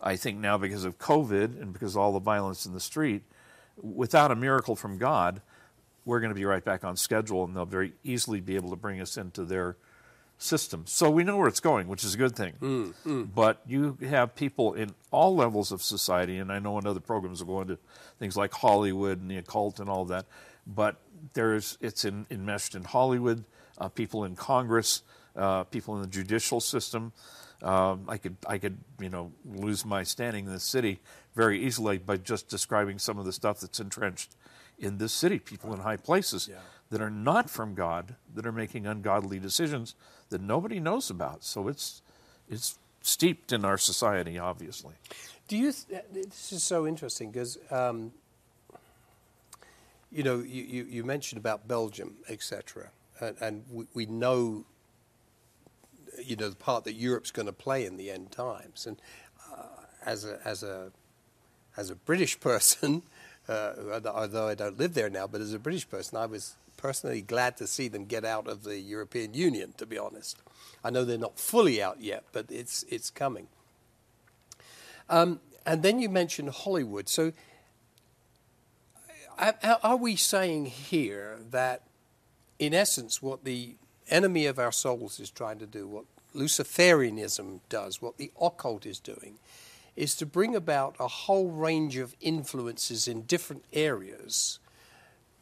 I 0.00 0.16
think 0.16 0.38
now 0.38 0.58
because 0.58 0.84
of 0.84 0.98
COVID 0.98 1.60
and 1.60 1.72
because 1.72 1.94
of 1.94 2.02
all 2.02 2.12
the 2.12 2.18
violence 2.20 2.66
in 2.66 2.74
the 2.74 2.80
street, 2.80 3.22
without 3.80 4.30
a 4.30 4.36
miracle 4.36 4.76
from 4.76 4.98
God, 4.98 5.40
we're 6.04 6.20
going 6.20 6.30
to 6.30 6.34
be 6.34 6.44
right 6.44 6.64
back 6.64 6.84
on 6.84 6.96
schedule 6.96 7.44
and 7.44 7.56
they'll 7.56 7.64
very 7.64 7.92
easily 8.02 8.40
be 8.40 8.56
able 8.56 8.70
to 8.70 8.76
bring 8.76 9.00
us 9.00 9.16
into 9.16 9.44
their 9.44 9.76
system. 10.38 10.84
So 10.86 11.10
we 11.10 11.24
know 11.24 11.36
where 11.36 11.48
it's 11.48 11.60
going, 11.60 11.88
which 11.88 12.04
is 12.04 12.14
a 12.14 12.18
good 12.18 12.36
thing. 12.36 12.54
But 13.34 13.60
you 13.66 13.96
have 14.08 14.34
people 14.34 14.74
in 14.74 14.94
all 15.10 15.34
levels 15.34 15.72
of 15.72 15.82
society, 15.82 16.38
and 16.38 16.52
I 16.52 16.58
know 16.58 16.78
in 16.78 16.86
other 16.86 17.00
programs 17.00 17.42
will 17.42 17.54
go 17.54 17.60
into 17.62 17.78
things 18.18 18.36
like 18.36 18.52
Hollywood 18.52 19.20
and 19.20 19.30
the 19.30 19.38
occult 19.38 19.80
and 19.80 19.88
all 19.88 20.02
of 20.02 20.08
that. 20.08 20.26
But 20.66 20.96
there's 21.34 21.78
it's 21.80 22.04
in, 22.04 22.26
enmeshed 22.30 22.74
in 22.74 22.84
Hollywood, 22.84 23.44
uh, 23.78 23.88
people 23.88 24.24
in 24.24 24.34
Congress, 24.34 25.02
uh, 25.36 25.64
people 25.64 25.96
in 25.96 26.02
the 26.02 26.08
judicial 26.08 26.60
system. 26.60 27.12
Um, 27.62 28.04
I 28.08 28.18
could 28.18 28.36
I 28.46 28.58
could 28.58 28.76
you 29.00 29.08
know 29.08 29.32
lose 29.44 29.84
my 29.86 30.02
standing 30.02 30.46
in 30.46 30.52
the 30.52 30.60
city 30.60 31.00
very 31.34 31.62
easily 31.62 31.98
by 31.98 32.16
just 32.16 32.48
describing 32.48 32.98
some 32.98 33.18
of 33.18 33.24
the 33.24 33.32
stuff 33.32 33.60
that's 33.60 33.80
entrenched 33.80 34.36
in 34.78 34.98
this 34.98 35.12
city. 35.12 35.38
People 35.38 35.72
in 35.72 35.80
high 35.80 35.96
places 35.96 36.48
Yeah. 36.48 36.58
that 36.90 37.00
are 37.00 37.10
not 37.10 37.48
from 37.50 37.74
God 37.74 38.16
that 38.34 38.46
are 38.46 38.52
making 38.52 38.86
ungodly 38.86 39.38
decisions 39.38 39.94
that 40.30 40.40
nobody 40.40 40.80
knows 40.80 41.10
about. 41.10 41.44
So 41.44 41.68
it's 41.68 42.02
it's 42.48 42.78
steeped 43.00 43.52
in 43.52 43.64
our 43.64 43.78
society, 43.78 44.38
obviously. 44.38 44.94
Do 45.48 45.56
you? 45.56 45.72
Th- 45.72 46.02
this 46.12 46.52
is 46.52 46.62
so 46.62 46.86
interesting 46.86 47.30
because 47.30 47.58
um, 47.70 48.12
you 50.10 50.22
know 50.22 50.38
you, 50.40 50.62
you, 50.62 50.84
you 50.84 51.04
mentioned 51.04 51.38
about 51.38 51.66
Belgium, 51.68 52.14
etc., 52.28 52.90
and, 53.20 53.36
and 53.40 53.64
we, 53.70 53.86
we 53.94 54.06
know 54.06 54.64
you 56.24 56.36
know 56.36 56.48
the 56.48 56.56
part 56.56 56.84
that 56.84 56.94
Europe's 56.94 57.30
going 57.30 57.46
to 57.46 57.52
play 57.52 57.84
in 57.84 57.96
the 57.96 58.10
end 58.10 58.30
times. 58.32 58.86
And 58.86 58.96
uh, 59.52 59.66
as 60.04 60.24
a 60.24 60.38
as 60.44 60.62
a 60.62 60.92
as 61.76 61.90
a 61.90 61.94
British 61.94 62.38
person, 62.50 63.02
uh, 63.48 64.00
although 64.06 64.48
I 64.48 64.54
don't 64.54 64.78
live 64.78 64.94
there 64.94 65.10
now, 65.10 65.26
but 65.26 65.40
as 65.40 65.52
a 65.52 65.58
British 65.58 65.88
person, 65.88 66.16
I 66.18 66.26
was 66.26 66.56
personally 66.76 67.22
glad 67.22 67.56
to 67.58 67.66
see 67.66 67.88
them 67.88 68.04
get 68.06 68.24
out 68.24 68.48
of 68.48 68.64
the 68.64 68.78
European 68.78 69.34
Union. 69.34 69.74
To 69.78 69.86
be 69.86 69.98
honest, 69.98 70.38
I 70.82 70.90
know 70.90 71.04
they're 71.04 71.18
not 71.18 71.38
fully 71.38 71.82
out 71.82 72.00
yet, 72.00 72.24
but 72.32 72.46
it's 72.48 72.84
it's 72.88 73.10
coming. 73.10 73.48
Um, 75.08 75.40
and 75.66 75.82
then 75.82 75.98
you 75.98 76.08
mentioned 76.08 76.50
Hollywood. 76.50 77.08
So, 77.08 77.32
are 79.38 79.54
are 79.82 79.96
we 79.96 80.16
saying 80.16 80.66
here 80.66 81.38
that, 81.50 81.82
in 82.58 82.72
essence, 82.72 83.22
what 83.22 83.44
the 83.44 83.76
enemy 84.10 84.46
of 84.46 84.58
our 84.58 84.72
souls 84.72 85.20
is 85.20 85.30
trying 85.30 85.58
to 85.58 85.66
do, 85.66 85.86
what 85.86 86.04
Luciferianism 86.34 87.60
does, 87.68 88.02
what 88.02 88.16
the 88.16 88.32
occult 88.40 88.86
is 88.86 88.98
doing, 88.98 89.38
is 89.96 90.14
to 90.16 90.26
bring 90.26 90.54
about 90.54 90.96
a 90.98 91.08
whole 91.08 91.50
range 91.50 91.96
of 91.96 92.14
influences 92.20 93.06
in 93.06 93.22
different 93.22 93.64
areas 93.72 94.58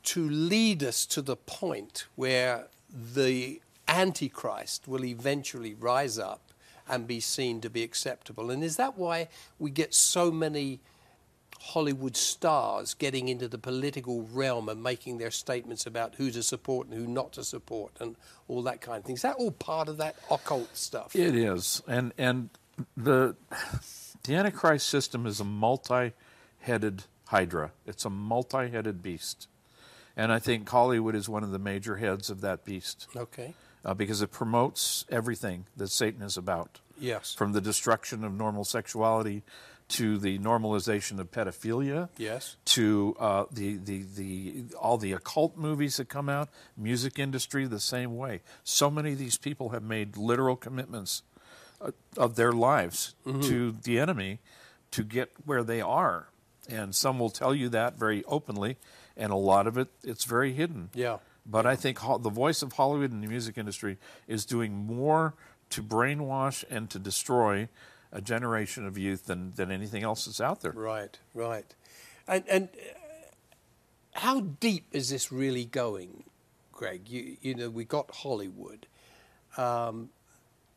to 0.03 0.29
lead 0.29 0.83
us 0.83 1.07
to 1.07 1.23
the 1.23 1.37
point 1.37 2.07
where 2.17 2.69
the 2.91 3.61
Antichrist 3.89 4.89
will 4.89 5.05
eventually 5.05 5.75
rise 5.75 6.19
up 6.19 6.53
and 6.89 7.07
be 7.07 7.21
seen 7.21 7.61
to 7.61 7.71
be 7.71 7.83
acceptable. 7.83 8.51
And 8.51 8.63
is 8.63 8.77
that 8.77 8.99
why 8.99 9.29
we 9.59 9.71
get 9.71 9.95
so 9.95 10.31
many 10.31 10.81
Hollywood 11.61 12.17
stars 12.17 12.93
getting 12.95 13.29
into 13.29 13.47
the 13.47 13.59
political 13.59 14.23
realm 14.33 14.69
and 14.69 14.83
making 14.83 15.19
their 15.19 15.31
statements 15.31 15.87
about 15.87 16.17
who 16.17 16.31
to 16.33 16.43
support 16.43 16.89
and 16.89 16.97
who 16.97 17.07
not 17.07 17.33
to 17.35 17.45
support 17.45 17.93
and 18.01 18.17
all 18.49 18.63
that 18.63 18.81
kind 18.81 18.99
of 18.99 19.05
thing? 19.05 19.15
Is 19.15 19.23
that 19.23 19.37
all 19.37 19.53
part 19.53 19.89
of 19.89 19.99
that 19.99 20.17
occult 20.31 20.77
stuff? 20.77 21.15
It 21.15 21.37
is, 21.37 21.81
and 21.87 22.13
and 22.19 22.51
the 22.97 23.37
the 24.25 24.35
Antichrist 24.35 24.89
system 24.89 25.27
is 25.27 25.41
a 25.41 25.45
multi-headed 25.45 27.05
hydra. 27.27 27.73
It's 27.87 28.05
a 28.05 28.11
multi-headed 28.11 29.03
beast, 29.03 29.49
and 30.17 30.33
I 30.33 30.39
think 30.39 30.69
Hollywood 30.69 31.15
is 31.15 31.29
one 31.29 31.43
of 31.43 31.51
the 31.51 31.59
major 31.59 31.97
heads 31.97 32.31
of 32.31 32.41
that 32.41 32.65
beast. 32.65 33.09
Okay. 33.17 33.55
Uh, 33.85 33.95
because 33.95 34.23
it 34.23 34.31
promotes 34.31 35.05
everything 35.11 35.67
that 35.77 35.89
Satan 35.89 36.23
is 36.23 36.37
about. 36.37 36.79
Yes. 37.01 37.35
From 37.35 37.51
the 37.51 37.61
destruction 37.61 38.23
of 38.23 38.33
normal 38.33 38.63
sexuality 38.63 39.43
to 39.89 40.19
the 40.19 40.39
normalization 40.39 41.19
of 41.19 41.31
pedophilia. 41.31 42.09
Yes. 42.17 42.57
To 42.67 43.17
uh, 43.19 43.45
the, 43.51 43.77
the, 43.77 44.05
the, 44.15 44.65
all 44.81 44.99
the 44.99 45.13
occult 45.13 45.57
movies 45.57 45.97
that 45.97 46.09
come 46.09 46.29
out, 46.29 46.49
music 46.77 47.19
industry 47.19 47.67
the 47.67 47.81
same 47.81 48.17
way. 48.17 48.41
So 48.65 48.91
many 48.91 49.13
of 49.13 49.19
these 49.19 49.37
people 49.37 49.71
have 49.71 49.83
made 49.83 50.17
literal 50.17 50.57
commitments 50.57 51.23
of 52.17 52.37
their 52.37 52.53
lives 52.53 53.15
Mm-hmm. 53.27 53.41
to 53.43 53.73
the 53.83 53.99
enemy 53.99 54.41
to 54.93 55.03
get 55.03 55.31
where 55.45 55.63
they 55.65 55.81
are. 55.81 56.29
And 56.69 56.95
some 56.95 57.19
will 57.19 57.31
tell 57.31 57.55
you 57.55 57.69
that 57.71 57.99
very 57.99 58.23
openly, 58.25 58.77
and 59.17 59.33
a 59.33 59.37
lot 59.37 59.67
of 59.67 59.77
it, 59.77 59.89
it's 60.05 60.25
very 60.25 60.53
hidden. 60.53 60.91
Yeah. 60.95 61.19
But 61.45 61.67
I 61.67 61.75
think 61.77 61.99
the 62.01 62.31
voice 62.31 62.63
of 62.63 62.75
Hollywood 62.75 63.11
and 63.11 63.23
the 63.23 63.27
music 63.27 63.59
industry 63.59 63.99
is 64.29 64.45
doing 64.45 64.73
more 64.75 65.35
to 65.71 65.83
brainwash 65.83 66.65
and 66.71 66.89
to 66.91 66.99
destroy 66.99 67.69
a 68.13 68.21
generation 68.21 68.87
of 68.87 68.97
youth 68.97 69.27
than, 69.27 69.53
than 69.57 69.71
anything 69.73 70.03
else 70.05 70.27
that's 70.27 70.41
out 70.41 70.61
there. 70.61 70.73
Right, 70.73 71.19
right. 71.35 71.75
And, 72.29 72.45
and 72.49 72.69
uh, 72.75 74.21
how 74.21 74.41
deep 74.41 74.87
is 74.93 75.09
this 75.09 75.33
really 75.33 75.65
going, 75.65 76.25
Greg? 76.73 77.09
You, 77.09 77.37
you 77.41 77.55
know, 77.55 77.71
we 77.71 77.85
got 77.85 78.11
Hollywood. 78.17 78.87
Um, 79.57 80.11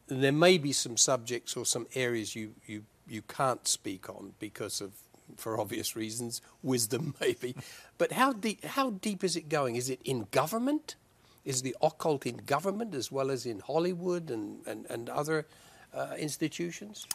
there 0.07 0.31
may 0.31 0.57
be 0.57 0.71
some 0.71 0.97
subjects 0.97 1.55
or 1.57 1.65
some 1.65 1.87
areas 1.95 2.35
you, 2.35 2.53
you, 2.65 2.83
you 3.07 3.21
can't 3.21 3.67
speak 3.67 4.09
on 4.09 4.33
because 4.39 4.81
of, 4.81 4.93
for 5.37 5.59
obvious 5.59 5.95
reasons, 5.95 6.41
wisdom 6.61 7.15
maybe. 7.21 7.55
But 7.97 8.11
how 8.11 8.33
deep, 8.33 8.63
how 8.63 8.91
deep 8.91 9.23
is 9.23 9.35
it 9.35 9.49
going? 9.49 9.75
Is 9.75 9.89
it 9.89 9.99
in 10.03 10.27
government? 10.31 10.95
Is 11.43 11.61
the 11.61 11.75
occult 11.81 12.25
in 12.25 12.37
government 12.37 12.95
as 12.95 13.11
well 13.11 13.29
as 13.29 13.45
in 13.45 13.59
Hollywood 13.59 14.31
and, 14.31 14.65
and, 14.65 14.85
and 14.89 15.09
other 15.09 15.45
uh, 15.93 16.15
institutions? 16.17 17.07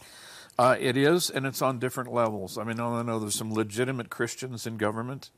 Uh, 0.57 0.75
it 0.79 0.97
is, 0.97 1.29
and 1.29 1.45
it's 1.45 1.61
on 1.61 1.79
different 1.79 2.11
levels. 2.11 2.57
I 2.57 2.63
mean, 2.63 2.79
I 2.79 3.01
know 3.01 3.19
there's 3.19 3.35
some 3.35 3.53
legitimate 3.53 4.09
Christians 4.09 4.67
in 4.67 4.77
government, 4.77 5.31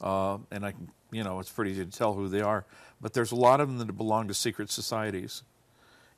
uh, 0.00 0.38
and 0.50 0.66
I 0.66 0.72
can, 0.72 0.90
you 1.10 1.24
know, 1.24 1.40
it's 1.40 1.50
pretty 1.50 1.72
easy 1.72 1.84
to 1.84 1.90
tell 1.90 2.14
who 2.14 2.28
they 2.28 2.40
are. 2.40 2.66
But 3.00 3.12
there's 3.12 3.32
a 3.32 3.36
lot 3.36 3.60
of 3.60 3.68
them 3.68 3.78
that 3.78 3.92
belong 3.96 4.28
to 4.28 4.34
secret 4.34 4.70
societies, 4.70 5.42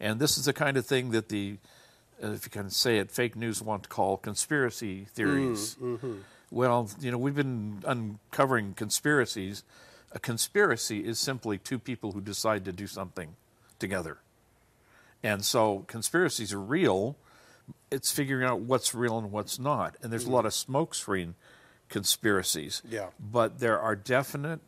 and 0.01 0.21
this 0.21 0.39
is 0.39 0.45
the 0.45 0.53
kind 0.53 0.77
of 0.77 0.87
thing 0.87 1.11
that 1.11 1.29
the, 1.29 1.59
uh, 2.23 2.33
if 2.33 2.45
you 2.45 2.51
can 2.51 2.71
say 2.71 2.99
it, 2.99 3.11
fake 3.11 3.37
news 3.37 3.63
want 3.63 3.85
to 3.85 3.89
call 3.89 4.17
conspiracy 4.17 5.07
theories. 5.13 5.77
Mm, 5.81 5.97
mm-hmm. 5.97 6.15
Well, 6.51 6.91
you 7.01 7.11
know, 7.11 7.19
we've 7.19 7.35
been 7.35 7.83
uncovering 7.87 8.75
conspiracies. 8.75 9.65
A 10.13 10.19
conspiracy 10.19 11.05
is 11.05 11.19
simply 11.19 11.59
two 11.59 11.79
people 11.79 12.13
who 12.13 12.21
decide 12.21 12.65
to 12.65 12.73
do 12.73 12.87
something 12.87 13.37
together. 13.79 14.19
And 15.23 15.45
so 15.45 15.85
conspiracies 15.89 16.53
are 16.53 16.61
real. 16.61 17.17
It's 17.91 18.11
figuring 18.11 18.47
out 18.47 18.61
what's 18.61 18.95
real 18.95 19.19
and 19.19 19.31
what's 19.31 19.59
not. 19.59 19.97
And 20.03 20.13
there's 20.13 20.25
a 20.25 20.31
lot 20.31 20.45
mm. 20.45 20.47
of 20.47 20.53
smokescreen 20.53 21.35
conspiracies. 21.89 22.83
Yeah. 22.89 23.09
But 23.19 23.59
there 23.59 23.79
are 23.79 23.97
definite 23.97 24.61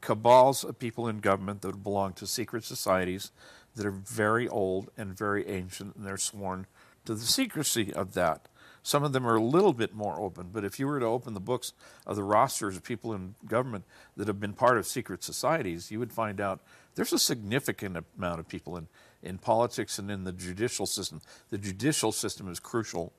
cabals 0.00 0.62
of 0.64 0.78
people 0.78 1.08
in 1.08 1.18
government 1.18 1.62
that 1.62 1.82
belong 1.82 2.12
to 2.14 2.26
secret 2.26 2.64
societies 2.64 3.30
that 3.76 3.86
are 3.86 3.90
very 3.92 4.48
old 4.48 4.90
and 4.96 5.16
very 5.16 5.46
ancient, 5.48 5.94
and 5.96 6.04
they're 6.06 6.16
sworn 6.16 6.66
to 7.04 7.14
the 7.14 7.20
secrecy 7.24 7.92
of 7.92 8.14
that. 8.14 8.48
Some 8.82 9.02
of 9.04 9.12
them 9.12 9.26
are 9.26 9.36
a 9.36 9.42
little 9.42 9.72
bit 9.72 9.94
more 9.94 10.18
open, 10.20 10.50
but 10.52 10.64
if 10.64 10.78
you 10.78 10.86
were 10.86 11.00
to 11.00 11.06
open 11.06 11.34
the 11.34 11.40
books 11.40 11.72
of 12.06 12.16
the 12.16 12.22
rosters 12.22 12.76
of 12.76 12.84
people 12.84 13.12
in 13.12 13.34
government 13.46 13.84
that 14.16 14.28
have 14.28 14.38
been 14.40 14.52
part 14.52 14.78
of 14.78 14.86
secret 14.86 15.24
societies, 15.24 15.90
you 15.90 15.98
would 15.98 16.12
find 16.12 16.40
out 16.40 16.60
there's 16.94 17.12
a 17.12 17.18
significant 17.18 17.96
amount 18.16 18.38
of 18.40 18.48
people 18.48 18.76
in, 18.76 18.86
in 19.22 19.38
politics 19.38 19.98
and 19.98 20.10
in 20.10 20.24
the 20.24 20.32
judicial 20.32 20.86
system. 20.86 21.20
The 21.50 21.58
judicial 21.58 22.12
system 22.12 22.48
is 22.48 22.60
crucial 22.60 23.12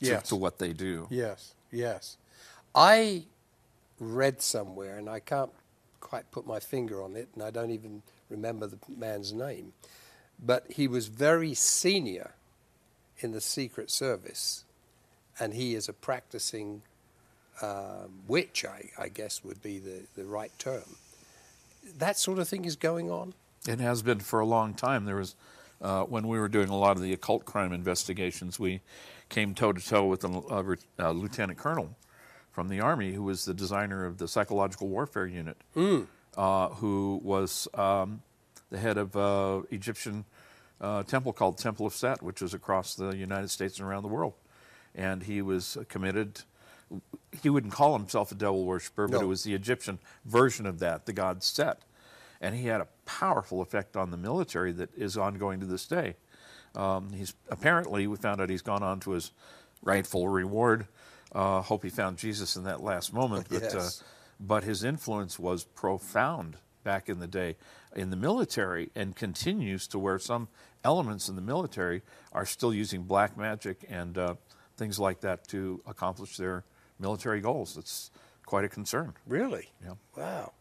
to, 0.00 0.06
Yes. 0.06 0.28
to 0.28 0.36
what 0.36 0.58
they 0.58 0.72
do. 0.74 1.06
Yes, 1.10 1.54
yes. 1.70 2.18
I 2.74 3.24
read 3.98 4.42
somewhere, 4.42 4.98
and 4.98 5.08
I 5.08 5.20
can't 5.20 5.52
quite 6.00 6.30
put 6.30 6.46
my 6.46 6.60
finger 6.60 7.02
on 7.02 7.16
it, 7.16 7.28
and 7.34 7.42
I 7.42 7.50
don't 7.50 7.70
even 7.70 8.02
remember 8.28 8.66
the 8.66 8.78
man's 8.94 9.32
name, 9.32 9.72
but 10.42 10.64
he 10.70 10.88
was 10.88 11.08
very 11.08 11.54
senior 11.54 12.32
in 13.18 13.32
the 13.32 13.40
Secret 13.40 13.90
Service, 13.90 14.64
and 15.38 15.54
he 15.54 15.74
is 15.74 15.88
a 15.88 15.92
practicing 15.92 16.82
um, 17.62 18.22
witch, 18.26 18.64
I, 18.64 18.90
I 18.98 19.08
guess 19.08 19.44
would 19.44 19.62
be 19.62 19.78
the, 19.78 20.02
the 20.16 20.24
right 20.24 20.52
term. 20.58 20.96
That 21.98 22.18
sort 22.18 22.38
of 22.38 22.48
thing 22.48 22.64
is 22.64 22.76
going 22.76 23.10
on? 23.10 23.34
It 23.66 23.80
has 23.80 24.02
been 24.02 24.20
for 24.20 24.40
a 24.40 24.46
long 24.46 24.74
time. 24.74 25.04
There 25.04 25.16
was, 25.16 25.36
uh, 25.80 26.02
when 26.02 26.28
we 26.28 26.38
were 26.38 26.48
doing 26.48 26.68
a 26.68 26.76
lot 26.76 26.96
of 26.96 27.02
the 27.02 27.12
occult 27.12 27.44
crime 27.44 27.72
investigations, 27.72 28.58
we 28.58 28.80
came 29.28 29.54
toe 29.54 29.72
to 29.72 29.80
toe 29.80 30.06
with 30.06 30.24
a, 30.24 30.28
a, 30.98 31.10
a 31.10 31.12
lieutenant 31.12 31.58
colonel 31.58 31.96
from 32.50 32.68
the 32.68 32.80
army 32.80 33.12
who 33.12 33.22
was 33.22 33.44
the 33.44 33.54
designer 33.54 34.04
of 34.04 34.18
the 34.18 34.28
psychological 34.28 34.88
warfare 34.88 35.26
unit, 35.26 35.56
uh, 36.36 36.68
who 36.68 37.20
was 37.22 37.66
um, 37.74 38.22
the 38.74 38.80
head 38.80 38.98
of 38.98 39.16
uh, 39.16 39.62
Egyptian 39.70 40.24
uh, 40.80 41.02
temple 41.04 41.32
called 41.32 41.56
Temple 41.58 41.86
of 41.86 41.94
Set, 41.94 42.22
which 42.22 42.42
was 42.42 42.52
across 42.54 42.94
the 42.96 43.16
United 43.16 43.48
States 43.48 43.78
and 43.78 43.88
around 43.88 44.02
the 44.02 44.08
world, 44.08 44.34
and 44.94 45.22
he 45.22 45.40
was 45.40 45.78
committed. 45.88 46.40
He 47.42 47.48
wouldn't 47.48 47.72
call 47.72 47.96
himself 47.96 48.32
a 48.32 48.34
devil 48.34 48.64
worshiper, 48.64 49.06
but 49.06 49.18
No. 49.18 49.22
it 49.24 49.28
was 49.28 49.44
the 49.44 49.54
Egyptian 49.54 49.98
version 50.24 50.66
of 50.66 50.80
that, 50.80 51.06
the 51.06 51.12
god 51.12 51.42
Set 51.42 51.82
and 52.40 52.54
he 52.56 52.66
had 52.66 52.80
a 52.82 52.88
powerful 53.06 53.62
effect 53.62 53.96
on 53.96 54.10
the 54.10 54.16
military 54.18 54.70
that 54.72 54.90
is 54.98 55.16
ongoing 55.16 55.60
to 55.60 55.66
this 55.66 55.86
day. 55.86 56.14
Um, 56.74 57.10
he's 57.14 57.32
apparently 57.48 58.06
we 58.06 58.16
found 58.16 58.38
out 58.40 58.50
he's 58.50 58.60
gone 58.60 58.82
on 58.82 59.00
to 59.00 59.12
his 59.12 59.30
rightful 59.82 60.28
reward. 60.28 60.86
Uh, 61.32 61.62
hope 61.62 61.84
he 61.84 61.88
found 61.90 62.18
Jesus 62.18 62.56
in 62.56 62.64
that 62.64 62.82
last 62.82 63.14
moment, 63.14 63.46
but 63.48 63.62
uh, 63.62 63.78
Yes. 63.78 64.02
but 64.38 64.62
his 64.64 64.84
influence 64.84 65.38
was 65.38 65.64
profound 65.64 66.56
back 66.82 67.08
in 67.08 67.18
the 67.18 67.26
day 67.28 67.56
in 67.94 68.10
the 68.10 68.16
military 68.16 68.90
and 68.94 69.14
continues 69.14 69.86
to 69.88 69.98
where 69.98 70.18
some 70.18 70.48
elements 70.84 71.28
in 71.28 71.36
the 71.36 71.42
military 71.42 72.02
are 72.32 72.46
still 72.46 72.74
using 72.74 73.02
black 73.02 73.36
magic 73.36 73.84
and 73.88 74.18
uh, 74.18 74.34
things 74.76 74.98
like 74.98 75.20
that 75.20 75.46
to 75.48 75.80
accomplish 75.86 76.36
their 76.36 76.64
military 76.98 77.40
goals. 77.40 77.76
It's 77.76 78.10
quite 78.46 78.64
a 78.64 78.68
concern. 78.68 79.14
Really? 79.26 79.70
Yeah. 79.82 79.94
Wow. 80.16 80.52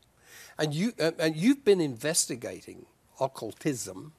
And 0.57 0.73
you 0.73 0.93
uh, 0.99 1.11
and 1.19 1.35
you've 1.35 1.65
been 1.65 1.81
investigating 1.81 2.85
occultism 3.19 4.13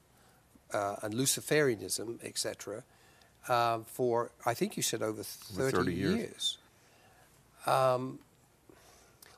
uh, 0.73 0.97
and 1.01 1.13
Luciferianism, 1.13 2.23
etc., 2.23 2.83
uh, 3.47 3.79
for 3.85 4.31
I 4.45 4.53
think 4.53 4.75
you 4.75 4.83
said 4.83 5.01
over 5.01 5.23
thirty, 5.23 5.77
30 5.77 5.93
years. 5.93 6.15
years. 6.15 6.57
Um, 7.65 8.19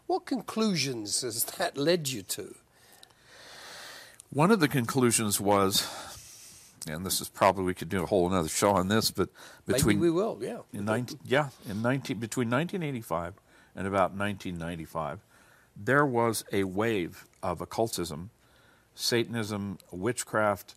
what 0.08 0.26
conclusions 0.26 1.22
has 1.22 1.44
that 1.44 1.78
led 1.78 2.08
you 2.08 2.24
to? 2.24 2.56
One 4.38 4.52
of 4.52 4.60
the 4.60 4.68
conclusions 4.68 5.42
was, 5.42 5.88
and 6.88 7.04
this 7.04 7.22
is 7.22 7.28
probably 7.28 7.64
we 7.64 7.74
could 7.74 7.90
do 7.90 8.04
a 8.04 8.06
whole 8.06 8.28
another 8.28 8.50
show 8.50 8.70
on 8.70 8.88
this, 8.88 9.10
but 9.10 9.30
between 9.66 9.98
Maybe 9.98 10.12
we 10.12 10.12
will. 10.12 10.38
Yeah. 10.40 10.60
in 10.72 10.86
19, 10.86 11.20
yeah 11.26 11.50
in 11.68 11.82
19 11.82 12.20
between 12.20 12.48
1985 12.48 13.34
and 13.76 13.88
about 13.88 14.12
1995, 14.12 15.22
there 15.76 16.06
was 16.06 16.46
a 16.54 16.66
wave 16.66 17.26
of 17.42 17.62
occultism, 17.62 18.30
Satanism, 18.94 19.80
witchcraft, 19.92 20.76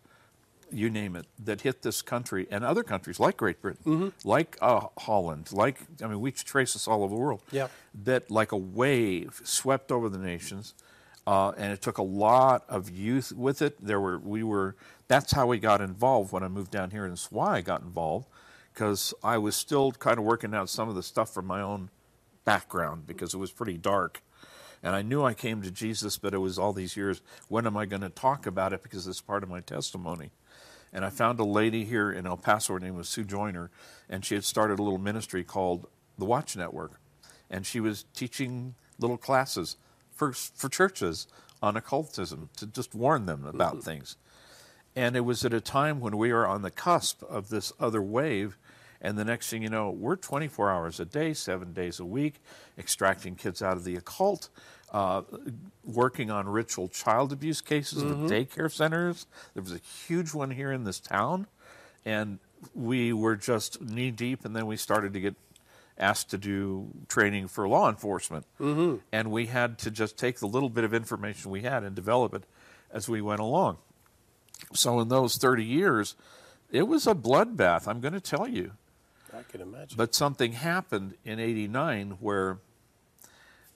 you 0.71 0.89
name 0.89 1.15
it, 1.15 1.27
that 1.37 1.61
hit 1.61 1.83
this 1.83 2.01
country 2.01 2.47
and 2.49 2.65
other 2.65 2.81
countries 2.81 3.19
like 3.19 3.37
Great 3.37 3.61
Britain, 3.61 3.83
Mm-hmm. 3.85 4.27
like 4.27 4.57
uh, 4.59 4.87
Holland, 4.97 5.51
like, 5.51 5.77
I 6.03 6.07
mean, 6.07 6.19
we 6.19 6.31
trace 6.31 6.73
this 6.73 6.87
all 6.87 7.03
over 7.03 7.13
the 7.13 7.21
world. 7.21 7.43
Yeah. 7.51 7.67
That, 7.93 8.31
like 8.31 8.51
a 8.53 8.57
wave, 8.57 9.39
swept 9.43 9.91
over 9.91 10.09
the 10.09 10.17
nations. 10.17 10.73
Uh, 11.27 11.51
and 11.51 11.71
it 11.71 11.81
took 11.81 11.99
a 11.99 12.03
lot 12.03 12.65
of 12.67 12.89
youth 12.89 13.31
with 13.31 13.61
it. 13.61 13.83
There 13.83 14.01
were, 14.01 14.17
we 14.17 14.43
were, 14.43 14.75
that's 15.07 15.31
how 15.31 15.47
we 15.47 15.59
got 15.59 15.79
involved 15.79 16.31
when 16.31 16.43
I 16.43 16.47
moved 16.47 16.71
down 16.71 16.91
here, 16.91 17.03
and 17.05 17.13
it's 17.13 17.31
why 17.31 17.57
I 17.57 17.61
got 17.61 17.81
involved, 17.81 18.27
because 18.73 19.13
I 19.23 19.37
was 19.37 19.55
still 19.55 19.91
kind 19.91 20.17
of 20.17 20.25
working 20.25 20.55
out 20.55 20.69
some 20.69 20.89
of 20.89 20.95
the 20.95 21.03
stuff 21.03 21.31
from 21.31 21.45
my 21.45 21.61
own 21.61 21.89
background, 22.43 23.05
because 23.05 23.33
it 23.35 23.37
was 23.37 23.51
pretty 23.51 23.77
dark. 23.77 24.23
And 24.83 24.95
I 24.95 25.03
knew 25.03 25.23
I 25.23 25.35
came 25.35 25.61
to 25.61 25.69
Jesus, 25.69 26.17
but 26.17 26.33
it 26.33 26.39
was 26.39 26.57
all 26.57 26.73
these 26.73 26.97
years. 26.97 27.21
When 27.49 27.67
am 27.67 27.77
I 27.77 27.85
going 27.85 28.01
to 28.01 28.09
talk 28.09 28.47
about 28.47 28.73
it? 28.73 28.81
Because 28.81 29.05
it's 29.05 29.21
part 29.21 29.43
of 29.43 29.49
my 29.49 29.59
testimony. 29.59 30.31
And 30.91 31.05
I 31.05 31.11
found 31.11 31.39
a 31.39 31.45
lady 31.45 31.85
here 31.85 32.11
in 32.11 32.25
El 32.25 32.35
Paso. 32.35 32.73
Her 32.73 32.79
name 32.79 32.95
was 32.95 33.07
Sue 33.07 33.23
Joyner, 33.23 33.69
and 34.09 34.25
she 34.25 34.33
had 34.33 34.43
started 34.43 34.79
a 34.79 34.83
little 34.83 34.97
ministry 34.97 35.43
called 35.43 35.87
the 36.17 36.25
Watch 36.25 36.57
Network. 36.57 36.99
And 37.49 37.65
she 37.65 37.79
was 37.79 38.05
teaching 38.15 38.73
little 38.97 39.17
classes 39.17 39.77
for, 40.13 40.33
for 40.33 40.69
churches 40.69 41.27
on 41.61 41.77
occultism 41.77 42.49
to 42.57 42.65
just 42.65 42.95
warn 42.95 43.25
them 43.25 43.45
about 43.45 43.83
things. 43.83 44.15
And 44.95 45.15
it 45.15 45.21
was 45.21 45.45
at 45.45 45.53
a 45.53 45.61
time 45.61 45.99
when 45.99 46.17
we 46.17 46.33
were 46.33 46.47
on 46.47 46.63
the 46.63 46.71
cusp 46.71 47.23
of 47.23 47.49
this 47.49 47.71
other 47.79 48.01
wave. 48.01 48.57
And 49.01 49.17
the 49.17 49.25
next 49.25 49.49
thing 49.49 49.63
you 49.63 49.69
know, 49.69 49.89
we're 49.89 50.15
24 50.15 50.69
hours 50.69 50.99
a 50.99 51.05
day, 51.05 51.33
seven 51.33 51.73
days 51.73 51.99
a 51.99 52.05
week, 52.05 52.35
extracting 52.77 53.35
kids 53.35 53.61
out 53.61 53.77
of 53.77 53.83
the 53.83 53.95
occult, 53.95 54.49
uh, 54.91 55.21
working 55.83 56.29
on 56.29 56.47
ritual 56.47 56.87
child 56.87 57.31
abuse 57.31 57.61
cases 57.61 58.03
with 58.03 58.29
daycare 58.29 58.71
centers. 58.71 59.25
There 59.53 59.63
was 59.63 59.73
a 59.73 59.79
huge 60.07 60.33
one 60.33 60.51
here 60.51 60.71
in 60.71 60.83
this 60.83 60.99
town. 60.99 61.47
And 62.05 62.39
we 62.75 63.13
were 63.13 63.35
just 63.35 63.81
knee 63.81 64.11
deep, 64.11 64.45
and 64.45 64.55
then 64.55 64.67
we 64.67 64.77
started 64.77 65.13
to 65.13 65.19
get 65.19 65.35
asked 65.97 66.29
to 66.31 66.37
do 66.37 66.89
training 67.07 67.47
for 67.47 67.67
law 67.67 67.89
enforcement. 67.89 68.45
Mm-hmm. 68.59 68.97
And 69.11 69.31
we 69.31 69.47
had 69.47 69.77
to 69.79 69.91
just 69.91 70.17
take 70.17 70.39
the 70.39 70.47
little 70.47 70.69
bit 70.69 70.83
of 70.83 70.93
information 70.93 71.51
we 71.51 71.61
had 71.61 71.83
and 71.83 71.95
develop 71.95 72.33
it 72.33 72.43
as 72.91 73.07
we 73.07 73.21
went 73.21 73.39
along. 73.39 73.77
So 74.73 74.99
in 74.99 75.09
those 75.09 75.37
30 75.37 75.63
years, 75.63 76.15
it 76.71 76.83
was 76.83 77.07
a 77.07 77.13
bloodbath, 77.15 77.87
I'm 77.87 77.99
going 77.99 78.13
to 78.13 78.21
tell 78.21 78.47
you. 78.47 78.71
I 79.33 79.43
can 79.43 79.61
imagine. 79.61 79.97
But 79.97 80.13
something 80.13 80.53
happened 80.53 81.15
in 81.23 81.39
89 81.39 82.17
where 82.19 82.59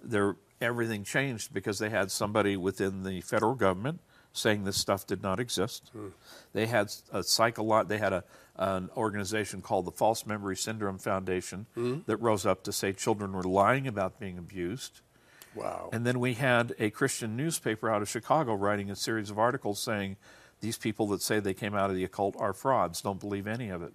there 0.03 0.35
everything 0.61 1.03
changed 1.03 1.53
because 1.53 1.79
they 1.79 1.89
had 1.89 2.11
somebody 2.11 2.57
within 2.57 3.03
the 3.03 3.21
federal 3.21 3.55
government 3.55 3.99
saying 4.33 4.63
this 4.63 4.77
stuff 4.77 5.07
did 5.07 5.21
not 5.21 5.39
exist. 5.39 5.91
They 6.53 6.65
had 6.65 6.87
a 7.11 7.19
psycholo- 7.19 7.87
they 7.87 7.97
had 7.97 8.13
a 8.13 8.23
an 8.57 8.89
organization 8.95 9.61
called 9.61 9.85
the 9.85 9.91
False 9.91 10.25
Memory 10.25 10.55
Syndrome 10.55 10.97
Foundation 10.97 11.65
that 12.05 12.17
rose 12.17 12.45
up 12.45 12.63
to 12.63 12.71
say 12.71 12.93
children 12.93 13.33
were 13.33 13.43
lying 13.43 13.87
about 13.87 14.19
being 14.19 14.37
abused. 14.37 15.01
wow. 15.55 15.89
And 15.91 16.05
then 16.05 16.19
we 16.19 16.33
had 16.35 16.73
a 16.79 16.89
Christian 16.89 17.35
newspaper 17.35 17.89
out 17.89 18.01
of 18.01 18.09
Chicago 18.09 18.53
writing 18.53 18.89
a 18.89 18.95
series 18.95 19.29
of 19.29 19.37
articles 19.37 19.81
saying 19.81 20.17
these 20.61 20.77
people 20.77 21.07
that 21.07 21.21
say 21.21 21.39
they 21.39 21.53
came 21.53 21.75
out 21.75 21.89
of 21.89 21.95
the 21.95 22.03
occult 22.03 22.35
are 22.39 22.53
frauds, 22.53 23.01
don't 23.01 23.19
believe 23.19 23.47
any 23.47 23.69
of 23.69 23.81
it. 23.83 23.93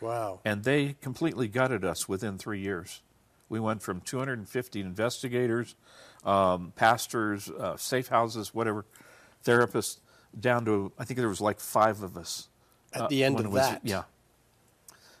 wow. 0.00 0.40
And 0.44 0.64
they 0.64 0.94
completely 1.00 1.48
gutted 1.48 1.84
us 1.84 2.08
within 2.08 2.38
three 2.38 2.60
years. 2.60 3.02
We 3.48 3.58
went 3.60 3.82
from 3.82 4.00
250 4.00 4.80
investigators, 4.80 5.74
um, 6.24 6.72
pastors, 6.76 7.50
uh, 7.50 7.76
safe 7.76 8.08
houses, 8.08 8.54
whatever, 8.54 8.84
therapists, 9.44 9.98
down 10.38 10.64
to, 10.66 10.92
I 10.98 11.04
think 11.04 11.18
there 11.18 11.28
was 11.28 11.40
like 11.40 11.58
five 11.58 12.02
of 12.02 12.16
us. 12.16 12.48
At 12.92 13.02
uh, 13.02 13.08
the 13.08 13.24
end 13.24 13.40
of 13.40 13.46
was- 13.52 13.62
that. 13.62 13.80
Yeah. 13.84 14.02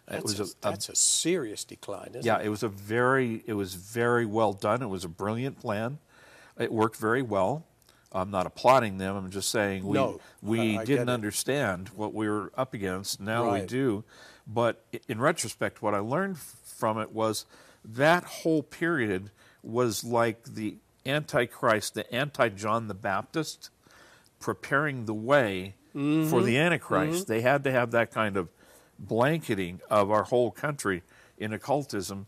That's, 0.06 0.20
it 0.20 0.40
was 0.40 0.40
a, 0.40 0.44
a, 0.44 0.70
that's 0.70 0.88
a 0.88 0.94
serious 0.94 1.64
decline, 1.64 2.08
isn't 2.12 2.24
yeah, 2.24 2.38
it? 2.38 2.46
it 2.46 2.48
was 2.48 2.62
a 2.62 2.68
very 2.68 3.42
it 3.46 3.52
was 3.52 3.74
very 3.74 4.24
well 4.24 4.54
done. 4.54 4.82
It 4.82 4.86
was 4.86 5.04
a 5.04 5.08
brilliant 5.08 5.60
plan. 5.60 5.98
It 6.58 6.72
worked 6.72 6.96
very 6.96 7.20
well. 7.20 7.66
I'm 8.10 8.30
not 8.30 8.46
applauding 8.46 8.96
them. 8.96 9.16
I'm 9.16 9.30
just 9.30 9.50
saying 9.50 9.84
we 9.84 9.92
No, 9.92 10.18
we 10.40 10.78
I- 10.78 10.80
I 10.80 10.84
didn't 10.86 11.10
understand 11.10 11.90
what 11.90 12.14
we 12.14 12.26
were 12.26 12.50
up 12.56 12.72
against. 12.72 13.20
Now 13.20 13.52
we 13.52 13.60
do. 13.60 14.02
But 14.46 14.82
in 15.08 15.20
retrospect, 15.20 15.82
what 15.82 15.94
I 15.94 15.98
learned 15.98 16.38
from 16.38 16.98
it 16.98 17.12
was 17.12 17.44
that 17.84 18.24
whole 18.24 18.62
period 18.62 19.30
was 19.62 20.04
like 20.04 20.44
the 20.44 20.78
Antichrist, 21.04 21.94
the 21.94 22.10
anti 22.14 22.48
John 22.48 22.88
the 22.88 22.94
Baptist, 22.94 23.70
preparing 24.40 25.04
the 25.04 25.14
way 25.14 25.74
for 25.98 26.02
Mm-hmm. 26.40 26.44
the 26.46 26.58
Antichrist. 26.58 27.26
They 27.26 27.40
had 27.40 27.64
to 27.64 27.72
have 27.72 27.90
that 27.90 28.12
kind 28.12 28.36
of 28.36 28.48
blanketing 28.98 29.80
of 29.90 30.10
our 30.10 30.24
whole 30.24 30.50
country 30.50 31.02
in 31.38 31.52
occultism 31.52 32.26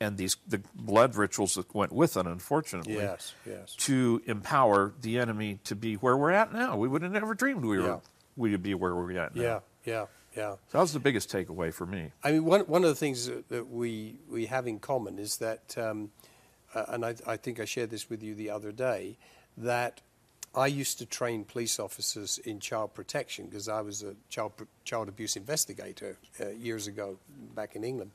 and 0.00 0.16
these 0.16 0.36
the 0.46 0.58
blood 0.76 1.16
rituals 1.16 1.54
that 1.54 1.74
went 1.74 1.90
with 1.92 2.16
it, 2.16 2.26
unfortunately, 2.26 2.94
Yes, 2.94 3.34
yes. 3.44 3.74
to 3.78 4.22
empower 4.26 4.92
the 5.00 5.18
enemy 5.18 5.58
to 5.64 5.74
be 5.74 5.94
where 5.94 6.16
we're 6.16 6.30
at 6.30 6.52
now. 6.52 6.76
We 6.76 6.86
would 6.86 7.02
have 7.02 7.10
never 7.10 7.34
dreamed 7.34 7.64
we 7.64 7.78
were 7.80 8.00
we 8.36 8.52
would 8.52 8.62
be 8.62 8.74
where 8.74 8.94
we're 8.94 9.18
at 9.18 9.34
now. 9.34 9.42
Yeah, 9.42 9.60
yeah, 9.84 10.04
yeah. 10.36 10.50
So 10.52 10.78
that 10.78 10.80
was 10.82 10.92
the 10.92 11.00
biggest 11.00 11.32
takeaway 11.32 11.74
for 11.74 11.84
me. 11.86 12.12
I 12.22 12.30
mean, 12.32 12.44
one, 12.44 12.60
one 12.62 12.84
of 12.84 12.88
the 12.90 12.94
things 12.94 13.26
that, 13.26 13.48
that 13.48 13.68
we, 13.68 14.20
we 14.30 14.46
have 14.46 14.68
in 14.68 14.78
common 14.78 15.18
is 15.18 15.38
that, 15.38 15.76
um, 15.76 16.12
uh, 16.72 16.84
and 16.88 17.04
I, 17.04 17.16
I 17.26 17.36
think 17.36 17.58
I 17.58 17.64
shared 17.64 17.90
this 17.90 18.08
with 18.08 18.22
you 18.22 18.36
the 18.36 18.50
other 18.50 18.70
day, 18.70 19.18
that 19.56 20.00
I 20.58 20.66
used 20.66 20.98
to 20.98 21.06
train 21.06 21.44
police 21.44 21.78
officers 21.78 22.38
in 22.38 22.58
child 22.58 22.92
protection 22.92 23.46
because 23.46 23.68
I 23.68 23.80
was 23.80 24.02
a 24.02 24.16
child, 24.28 24.52
child 24.84 25.08
abuse 25.08 25.36
investigator 25.36 26.18
uh, 26.40 26.48
years 26.48 26.88
ago 26.88 27.16
back 27.54 27.76
in 27.76 27.84
England. 27.84 28.10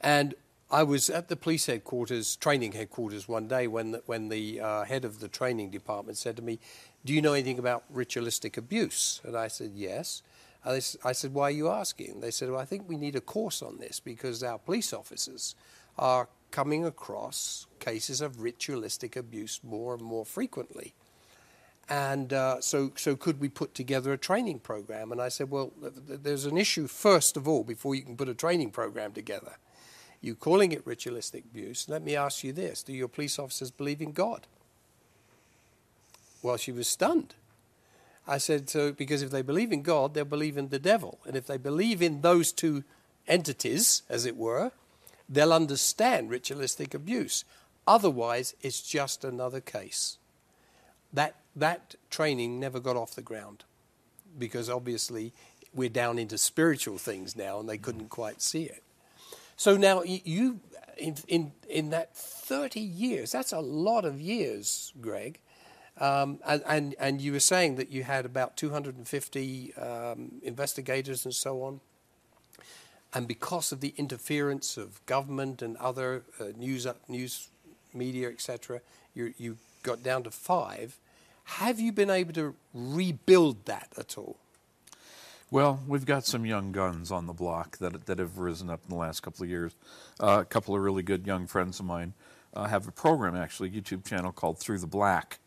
And 0.00 0.34
I 0.70 0.84
was 0.84 1.10
at 1.10 1.28
the 1.28 1.34
police 1.34 1.66
headquarters, 1.66 2.36
training 2.36 2.72
headquarters, 2.72 3.26
one 3.26 3.48
day 3.48 3.66
when 3.66 3.90
the, 3.90 4.02
when 4.06 4.28
the 4.28 4.60
uh, 4.60 4.84
head 4.84 5.04
of 5.04 5.18
the 5.18 5.26
training 5.26 5.70
department 5.70 6.18
said 6.18 6.36
to 6.36 6.42
me, 6.42 6.60
"Do 7.04 7.12
you 7.12 7.20
know 7.20 7.32
anything 7.32 7.58
about 7.58 7.82
ritualistic 7.90 8.56
abuse?" 8.56 9.20
And 9.24 9.36
I 9.36 9.48
said, 9.48 9.72
"Yes." 9.74 10.22
They 10.64 10.80
said, 10.80 11.34
"Why 11.34 11.48
are 11.48 11.50
you 11.50 11.68
asking?" 11.68 12.20
They 12.20 12.30
said, 12.30 12.48
"Well, 12.48 12.60
I 12.60 12.64
think 12.64 12.88
we 12.88 12.96
need 12.96 13.16
a 13.16 13.20
course 13.20 13.60
on 13.60 13.78
this 13.78 13.98
because 13.98 14.44
our 14.44 14.58
police 14.58 14.92
officers 14.92 15.56
are 15.98 16.28
coming 16.52 16.84
across 16.84 17.66
cases 17.80 18.20
of 18.20 18.40
ritualistic 18.40 19.16
abuse 19.16 19.58
more 19.64 19.94
and 19.94 20.02
more 20.02 20.24
frequently." 20.24 20.94
And 21.88 22.32
uh, 22.32 22.60
so, 22.60 22.92
so 22.96 23.16
could 23.16 23.40
we 23.40 23.48
put 23.48 23.74
together 23.74 24.12
a 24.12 24.18
training 24.18 24.60
program? 24.60 25.12
And 25.12 25.20
I 25.20 25.28
said, 25.28 25.50
well, 25.50 25.72
th- 25.80 25.92
th- 26.06 26.20
there's 26.22 26.46
an 26.46 26.56
issue 26.56 26.86
first 26.86 27.36
of 27.36 27.48
all 27.48 27.64
before 27.64 27.94
you 27.94 28.02
can 28.02 28.16
put 28.16 28.28
a 28.28 28.34
training 28.34 28.70
program 28.70 29.12
together. 29.12 29.56
You 30.20 30.36
calling 30.36 30.70
it 30.70 30.86
ritualistic 30.86 31.44
abuse? 31.44 31.88
Let 31.88 32.02
me 32.02 32.14
ask 32.14 32.44
you 32.44 32.52
this: 32.52 32.82
Do 32.84 32.92
your 32.92 33.08
police 33.08 33.38
officers 33.38 33.72
believe 33.72 34.00
in 34.00 34.12
God? 34.12 34.46
Well, 36.42 36.56
she 36.56 36.72
was 36.72 36.86
stunned. 36.86 37.34
I 38.26 38.38
said, 38.38 38.70
so 38.70 38.92
because 38.92 39.22
if 39.22 39.30
they 39.30 39.42
believe 39.42 39.72
in 39.72 39.82
God, 39.82 40.14
they'll 40.14 40.24
believe 40.24 40.56
in 40.56 40.68
the 40.68 40.78
devil, 40.78 41.18
and 41.26 41.36
if 41.36 41.46
they 41.46 41.56
believe 41.56 42.00
in 42.00 42.20
those 42.20 42.52
two 42.52 42.84
entities, 43.26 44.02
as 44.08 44.24
it 44.24 44.36
were, 44.36 44.70
they'll 45.32 45.52
understand 45.52 46.30
ritualistic 46.30 46.92
abuse. 46.92 47.44
Otherwise, 47.86 48.54
it's 48.60 48.82
just 48.82 49.24
another 49.24 49.60
case. 49.60 50.18
That 51.12 51.36
that 51.56 51.96
training 52.10 52.60
never 52.60 52.78
got 52.78 52.96
off 52.96 53.14
the 53.14 53.22
ground 53.22 53.64
because 54.38 54.70
obviously 54.70 55.32
we're 55.74 55.88
down 55.88 56.18
into 56.18 56.38
spiritual 56.38 56.98
things 56.98 57.34
now 57.36 57.60
and 57.60 57.68
they 57.68 57.78
couldn't 57.78 58.08
quite 58.08 58.40
see 58.40 58.64
it. 58.64 58.82
So 59.56 59.76
now 59.76 60.02
you 60.02 60.60
in 60.96 61.16
in 61.28 61.52
in 61.68 61.90
that 61.90 62.14
30 62.14 62.80
years 62.80 63.32
that's 63.32 63.52
a 63.52 63.60
lot 63.60 64.04
of 64.04 64.20
years 64.20 64.92
greg. 65.00 65.40
Um, 65.98 66.38
and, 66.46 66.62
and 66.66 66.94
and 66.98 67.20
you 67.20 67.32
were 67.32 67.40
saying 67.40 67.76
that 67.76 67.90
you 67.90 68.02
had 68.04 68.24
about 68.24 68.56
250 68.56 69.74
um, 69.74 70.32
investigators 70.42 71.24
and 71.24 71.34
so 71.34 71.62
on 71.62 71.80
and 73.14 73.28
because 73.28 73.72
of 73.72 73.80
the 73.80 73.94
interference 73.96 74.76
of 74.76 75.04
government 75.06 75.62
and 75.62 75.76
other 75.76 76.22
uh, 76.40 76.44
news 76.56 76.86
news 77.08 77.48
media 77.94 78.28
etc 78.28 78.80
you 79.14 79.34
you 79.38 79.56
got 79.82 80.02
down 80.02 80.22
to 80.22 80.30
five 80.30 80.98
have 81.44 81.80
you 81.80 81.92
been 81.92 82.10
able 82.10 82.32
to 82.34 82.54
rebuild 82.72 83.66
that 83.66 83.88
at 83.98 84.16
all? 84.16 84.36
Well, 85.50 85.80
we've 85.86 86.06
got 86.06 86.24
some 86.24 86.46
young 86.46 86.72
guns 86.72 87.10
on 87.10 87.26
the 87.26 87.32
block 87.32 87.76
that 87.78 88.06
that 88.06 88.18
have 88.18 88.38
risen 88.38 88.70
up 88.70 88.80
in 88.84 88.90
the 88.90 88.96
last 88.96 89.20
couple 89.20 89.44
of 89.44 89.50
years. 89.50 89.74
Uh, 90.18 90.38
a 90.40 90.44
couple 90.44 90.74
of 90.74 90.80
really 90.80 91.02
good 91.02 91.26
young 91.26 91.46
friends 91.46 91.78
of 91.78 91.86
mine 91.86 92.14
uh, 92.54 92.68
have 92.68 92.88
a 92.88 92.92
program, 92.92 93.36
actually, 93.36 93.68
a 93.68 93.72
YouTube 93.72 94.06
channel 94.06 94.32
called 94.32 94.58
Through 94.58 94.78
the 94.78 94.86
Black, 94.86 95.40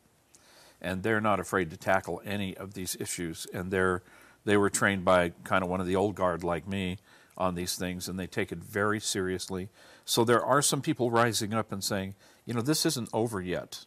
and 0.79 1.01
they're 1.01 1.21
not 1.21 1.39
afraid 1.39 1.71
to 1.71 1.77
tackle 1.77 2.21
any 2.23 2.55
of 2.55 2.75
these 2.75 2.95
issues. 2.99 3.47
And 3.51 3.71
they're 3.71 4.03
they 4.43 4.57
were 4.57 4.69
trained 4.69 5.05
by 5.05 5.29
kind 5.43 5.63
of 5.63 5.69
one 5.71 5.81
of 5.81 5.87
the 5.87 5.95
old 5.95 6.13
guard 6.13 6.43
like 6.43 6.67
me 6.67 6.99
on 7.37 7.55
these 7.55 7.75
things, 7.75 8.07
and 8.07 8.19
they 8.19 8.27
take 8.27 8.51
it 8.51 8.59
very 8.59 8.99
seriously. 8.99 9.69
So 10.05 10.23
there 10.23 10.43
are 10.43 10.61
some 10.61 10.81
people 10.81 11.11
rising 11.11 11.53
up 11.53 11.71
and 11.71 11.83
saying, 11.83 12.15
you 12.45 12.53
know, 12.53 12.61
this 12.61 12.85
isn't 12.85 13.09
over 13.11 13.41
yet, 13.41 13.85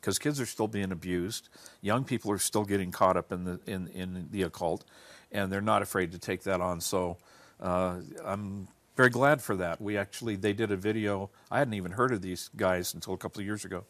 because 0.00 0.18
kids 0.18 0.40
are 0.40 0.46
still 0.46 0.68
being 0.68 0.92
abused. 0.92 1.48
Young 1.80 2.04
people 2.04 2.30
are 2.30 2.38
still 2.38 2.64
getting 2.64 2.92
caught 2.92 3.16
up 3.16 3.32
in 3.32 3.44
the 3.44 3.60
in, 3.66 3.88
in 3.88 4.28
the 4.30 4.42
occult, 4.42 4.84
and 5.32 5.50
they're 5.50 5.60
not 5.60 5.82
afraid 5.82 6.12
to 6.12 6.18
take 6.18 6.42
that 6.42 6.60
on. 6.60 6.80
So 6.80 7.16
uh, 7.60 7.96
I'm 8.24 8.68
very 8.96 9.10
glad 9.10 9.42
for 9.42 9.56
that. 9.56 9.80
We 9.80 9.96
actually 9.96 10.36
they 10.36 10.52
did 10.52 10.70
a 10.70 10.76
video. 10.76 11.30
I 11.50 11.58
hadn't 11.58 11.74
even 11.74 11.92
heard 11.92 12.12
of 12.12 12.22
these 12.22 12.50
guys 12.56 12.94
until 12.94 13.14
a 13.14 13.18
couple 13.18 13.40
of 13.40 13.46
years 13.46 13.64
ago, 13.64 13.84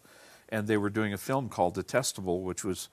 and 0.49 0.67
they 0.67 0.77
were 0.77 0.91
doing 0.91 1.13
a 1.13 1.19
film 1.19 1.49
called 1.49 1.75
Detestable, 1.75 2.43
which 2.43 2.65
was 2.65 2.89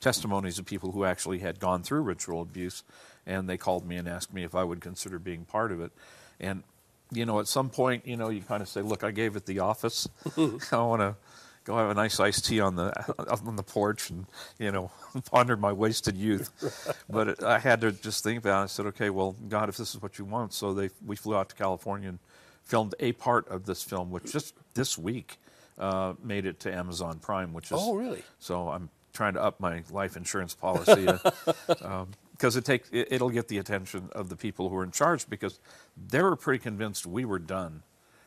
testimonies 0.00 0.58
of 0.58 0.66
people 0.66 0.92
who 0.92 1.04
actually 1.04 1.38
had 1.38 1.58
gone 1.58 1.82
through 1.82 2.02
ritual 2.02 2.42
abuse, 2.42 2.82
and 3.26 3.48
they 3.48 3.56
called 3.56 3.86
me 3.86 3.96
and 3.96 4.08
asked 4.08 4.32
me 4.32 4.44
if 4.44 4.54
I 4.54 4.64
would 4.64 4.80
consider 4.80 5.18
being 5.18 5.44
part 5.44 5.72
of 5.72 5.80
it, 5.80 5.92
and 6.40 6.62
you 7.12 7.26
know, 7.26 7.38
at 7.38 7.46
some 7.46 7.70
point, 7.70 8.06
you 8.06 8.16
know, 8.16 8.28
you 8.30 8.40
kind 8.40 8.62
of 8.62 8.68
say, 8.68 8.80
"Look, 8.80 9.04
I 9.04 9.10
gave 9.10 9.36
it 9.36 9.46
the 9.46 9.60
office. 9.60 10.08
I 10.36 10.76
want 10.76 11.00
to 11.00 11.14
go 11.64 11.76
have 11.76 11.90
a 11.90 11.94
nice 11.94 12.20
iced 12.20 12.44
tea 12.46 12.60
on 12.60 12.76
the 12.76 12.92
on 13.46 13.56
the 13.56 13.62
porch 13.62 14.10
and 14.10 14.26
you 14.58 14.70
know 14.72 14.90
ponder 15.30 15.56
my 15.56 15.72
wasted 15.72 16.16
youth." 16.16 16.50
but 17.08 17.42
I 17.42 17.58
had 17.58 17.80
to 17.82 17.92
just 17.92 18.24
think 18.24 18.38
about. 18.38 18.60
it. 18.60 18.64
I 18.64 18.66
said, 18.66 18.86
"Okay, 18.86 19.10
well, 19.10 19.36
God, 19.48 19.68
if 19.68 19.76
this 19.76 19.94
is 19.94 20.02
what 20.02 20.18
you 20.18 20.24
want," 20.24 20.52
so 20.52 20.72
they 20.74 20.90
we 21.04 21.16
flew 21.16 21.36
out 21.36 21.48
to 21.50 21.54
California 21.54 22.08
and 22.08 22.18
filmed 22.64 22.94
a 22.98 23.12
part 23.12 23.46
of 23.48 23.66
this 23.66 23.82
film, 23.82 24.10
which 24.10 24.32
just 24.32 24.54
this 24.72 24.96
week 24.96 25.38
uh, 25.78 26.14
made 26.22 26.46
it 26.46 26.60
to 26.60 26.74
Amazon 26.74 27.18
Prime, 27.18 27.52
which 27.52 27.66
is 27.66 27.78
Oh, 27.80 27.94
really? 27.94 28.22
So 28.38 28.70
I'm 28.70 28.88
trying 29.12 29.34
to 29.34 29.42
up 29.42 29.60
my 29.60 29.82
life 29.90 30.16
insurance 30.16 30.54
policy. 30.54 31.06
Because 32.44 32.56
it 32.56 32.64
take 32.66 32.84
it, 32.92 33.08
it'll 33.10 33.30
get 33.30 33.48
the 33.48 33.56
attention 33.56 34.10
of 34.12 34.28
the 34.28 34.36
people 34.36 34.68
who 34.68 34.76
are 34.76 34.84
in 34.84 34.90
charge 34.90 35.26
because 35.30 35.58
they 35.96 36.20
were 36.20 36.36
pretty 36.36 36.58
convinced 36.62 37.06
we 37.06 37.24
were 37.24 37.38
done, 37.38 37.82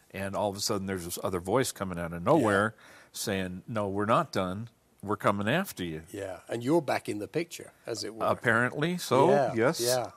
and 0.10 0.36
all 0.36 0.49
of 0.49 0.56
a 0.56 0.60
sudden 0.60 0.88
there's 0.88 1.06
this 1.06 1.19
other 1.23 1.39
voice 1.39 1.71
coming 1.71 1.99
out 1.99 2.13
of 2.13 2.23
nowhere 2.23 2.73
saying, 3.12 3.62
"No, 3.67 3.88
we're 3.88 4.08
not 4.08 4.32
done. 4.32 4.69
We're 5.03 5.17
coming 5.17 5.47
after 5.47 5.84
you." 5.84 6.01
Yeah, 6.12 6.39
and 6.49 6.63
you're 6.63 6.82
back 6.82 7.08
in 7.08 7.19
the 7.19 7.27
picture, 7.27 7.73
as 7.86 8.03
it 8.03 8.15
were. 8.15 8.25
Apparently, 8.25 8.97
so 8.97 9.30
yeah, 9.30 9.53
yes, 9.53 9.80
Yeah. 9.80 10.08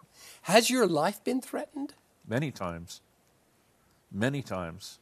Has 0.43 0.71
your 0.71 0.87
life 0.87 1.23
been 1.23 1.43
threatened 1.43 1.93
many 2.27 2.51
times, 2.51 3.03
many 4.11 4.41
times, 4.41 4.99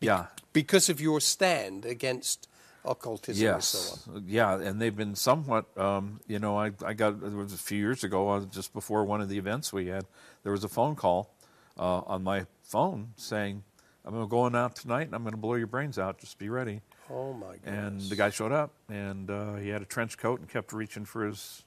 yeah. 0.00 0.26
because 0.52 0.88
of 0.88 1.00
your 1.00 1.20
stand 1.20 1.84
against 1.84 2.46
occultism 2.84 3.46
and 3.54 3.62
so 3.62 3.78
Yes, 3.78 4.08
on? 4.08 4.24
yeah, 4.26 4.58
and 4.60 4.80
they've 4.80 4.96
been 4.96 5.14
somewhat. 5.14 5.66
Um, 5.78 6.20
you 6.26 6.38
know, 6.38 6.58
I, 6.58 6.72
I 6.84 6.92
got 6.94 7.14
it 7.14 7.32
was 7.32 7.52
a 7.52 7.58
few 7.58 7.78
years 7.78 8.04
ago, 8.04 8.28
uh, 8.30 8.44
just 8.46 8.72
before 8.72 9.04
one 9.04 9.20
of 9.20 9.28
the 9.28 9.38
events 9.38 9.72
we 9.72 9.86
had. 9.86 10.04
There 10.42 10.52
was 10.52 10.64
a 10.64 10.68
phone 10.68 10.96
call 10.96 11.34
uh, 11.78 12.00
on 12.06 12.22
my 12.24 12.46
phone 12.62 13.12
saying, 13.16 13.62
"I'm 14.04 14.28
going 14.28 14.54
out 14.54 14.76
tonight, 14.76 15.06
and 15.06 15.14
I'm 15.14 15.22
going 15.22 15.32
to 15.34 15.40
blow 15.40 15.54
your 15.54 15.66
brains 15.66 15.98
out. 15.98 16.18
Just 16.18 16.38
be 16.38 16.48
ready." 16.48 16.80
Oh 17.10 17.32
my 17.32 17.56
goodness. 17.56 17.64
And 17.64 18.00
the 18.02 18.16
guy 18.16 18.30
showed 18.30 18.52
up, 18.52 18.70
and 18.88 19.30
uh, 19.30 19.54
he 19.56 19.68
had 19.68 19.82
a 19.82 19.86
trench 19.86 20.16
coat 20.18 20.40
and 20.40 20.48
kept 20.48 20.72
reaching 20.72 21.04
for 21.04 21.26
his. 21.26 21.62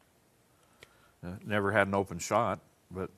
Uh, 1.26 1.32
never 1.46 1.72
had 1.72 1.88
an 1.88 1.96
open 1.96 2.20
shot, 2.20 2.60
but 2.92 3.10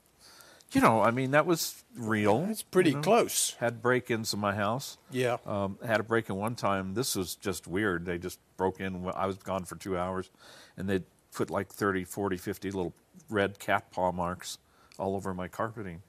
you 0.72 0.82
know, 0.82 1.02
I 1.02 1.12
mean, 1.12 1.32
that 1.32 1.46
was 1.46 1.84
real. 1.96 2.46
It's 2.50 2.64
pretty 2.64 2.92
you 2.92 2.96
know. 2.98 3.02
close. 3.02 3.56
Had 3.60 3.82
break-ins 3.82 4.34
in 4.34 4.40
my 4.40 4.54
house. 4.54 4.98
Yeah. 5.12 5.38
Um, 5.46 5.78
had 5.86 6.00
a 6.00 6.04
break 6.04 6.30
in 6.30 6.36
one 6.36 6.56
time. 6.56 6.94
This 6.94 7.16
was 7.16 7.36
just 7.36 7.68
weird. 7.68 8.06
They 8.06 8.18
just 8.18 8.40
broke 8.58 8.80
in. 8.80 9.10
I 9.16 9.28
was 9.28 9.38
gone 9.38 9.64
for 9.64 9.76
two 9.76 9.98
hours, 9.98 10.30
and 10.76 10.90
they 10.90 11.04
put 11.34 11.50
like 11.50 11.70
30, 11.70 12.04
40, 12.04 12.38
50 12.38 12.72
little 12.72 12.94
red 13.30 13.60
cat 13.60 13.92
paw 13.92 14.12
marks 14.12 14.58
all 15.00 15.16
over 15.16 15.34
my 15.34 15.48
carpeting. 15.48 16.02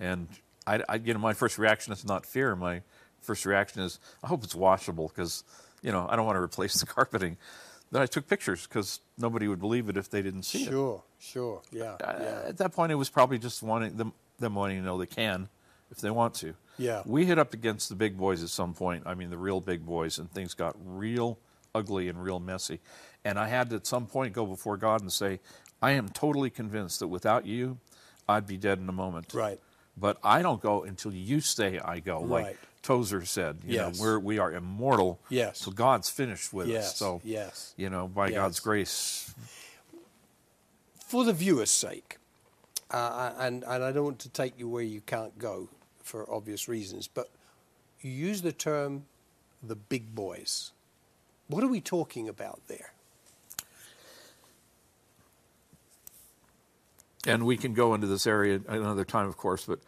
And 0.00 0.28
I, 0.66 0.82
I 0.88 0.96
you 0.96 1.12
know, 1.14 1.20
my 1.20 1.34
first 1.34 1.58
reaction 1.58 1.92
is 1.92 2.04
not 2.04 2.26
fear. 2.26 2.56
My 2.56 2.82
first 3.20 3.46
reaction 3.46 3.82
is, 3.82 4.00
I 4.22 4.28
hope 4.28 4.42
it's 4.42 4.54
washable 4.54 5.08
because, 5.08 5.44
you 5.82 5.92
know, 5.92 6.06
I 6.08 6.16
don't 6.16 6.26
want 6.26 6.36
to 6.36 6.42
replace 6.42 6.74
the 6.74 6.86
carpeting. 6.94 7.36
Then 7.90 8.02
I 8.02 8.06
took 8.06 8.28
pictures 8.28 8.66
because 8.66 9.00
nobody 9.16 9.48
would 9.48 9.60
believe 9.60 9.88
it 9.88 9.96
if 9.96 10.10
they 10.10 10.22
didn't 10.22 10.42
see 10.42 10.64
it. 10.64 10.70
Sure, 10.70 11.02
sure. 11.18 11.62
Yeah. 11.72 11.92
Uh, 11.94 12.18
yeah. 12.20 12.42
At 12.48 12.58
that 12.58 12.72
point, 12.72 12.92
it 12.92 12.96
was 12.96 13.08
probably 13.08 13.38
just 13.38 13.62
wanting 13.62 13.96
them, 13.96 14.12
them 14.38 14.54
wanting 14.54 14.78
to 14.78 14.84
know 14.84 14.98
they 14.98 15.06
can 15.06 15.48
if 15.90 15.98
they 15.98 16.10
want 16.10 16.34
to. 16.34 16.54
Yeah. 16.76 17.02
We 17.06 17.24
hit 17.24 17.38
up 17.38 17.54
against 17.54 17.88
the 17.88 17.94
big 17.94 18.16
boys 18.16 18.42
at 18.42 18.50
some 18.50 18.74
point. 18.74 19.04
I 19.06 19.14
mean, 19.14 19.30
the 19.30 19.38
real 19.38 19.60
big 19.60 19.86
boys, 19.86 20.18
and 20.18 20.30
things 20.30 20.54
got 20.54 20.76
real 20.84 21.38
ugly 21.74 22.08
and 22.08 22.22
real 22.22 22.40
messy. 22.40 22.80
And 23.24 23.38
I 23.38 23.48
had 23.48 23.70
to, 23.70 23.76
at 23.76 23.86
some 23.86 24.06
point, 24.06 24.32
go 24.32 24.46
before 24.46 24.76
God 24.76 25.00
and 25.00 25.12
say, 25.12 25.40
I 25.80 25.92
am 25.92 26.08
totally 26.08 26.50
convinced 26.50 27.00
that 27.00 27.08
without 27.08 27.46
you, 27.46 27.78
I'd 28.28 28.46
be 28.46 28.56
dead 28.56 28.78
in 28.78 28.88
a 28.88 28.92
moment. 28.92 29.32
Right. 29.32 29.58
But 29.96 30.18
I 30.22 30.42
don't 30.42 30.60
go 30.60 30.84
until 30.84 31.12
you 31.12 31.40
say 31.40 31.78
I 31.78 31.98
go, 32.00 32.20
like 32.20 32.44
Right. 32.44 32.56
Tozer 32.82 33.24
said. 33.24 33.58
You 33.66 33.74
Yes. 33.74 33.98
know, 33.98 34.02
we're, 34.04 34.18
we 34.18 34.38
are 34.38 34.52
immortal. 34.52 35.18
Yes. 35.28 35.58
So 35.60 35.70
God's 35.70 36.08
finished 36.08 36.52
with 36.52 36.68
Yes, 36.68 36.88
us. 36.92 36.96
So, 36.96 37.20
yes. 37.24 37.74
you 37.76 37.90
know, 37.90 38.08
by 38.08 38.28
Yes. 38.28 38.34
God's 38.36 38.60
grace, 38.60 39.34
For 41.06 41.24
the 41.24 41.32
viewer's 41.32 41.70
sake, 41.70 42.18
uh, 42.90 43.32
and, 43.38 43.64
and 43.66 43.82
I 43.84 43.92
don't 43.92 44.04
want 44.04 44.18
to 44.20 44.28
take 44.28 44.58
you 44.58 44.68
where 44.68 44.82
you 44.82 45.00
can't 45.00 45.38
go 45.38 45.68
for 46.02 46.30
obvious 46.30 46.68
reasons, 46.68 47.08
but 47.08 47.30
you 48.00 48.10
use 48.10 48.42
the 48.42 48.52
term 48.52 49.06
the 49.62 49.74
big 49.76 50.14
boys. 50.14 50.72
What 51.48 51.64
are 51.64 51.68
we 51.68 51.80
talking 51.80 52.28
about 52.28 52.60
there? 52.68 52.92
and 57.26 57.44
we 57.44 57.56
can 57.56 57.74
go 57.74 57.94
into 57.94 58.06
this 58.06 58.26
area 58.26 58.60
another 58.68 59.04
time, 59.04 59.26
of 59.26 59.36
course, 59.36 59.64
but 59.66 59.80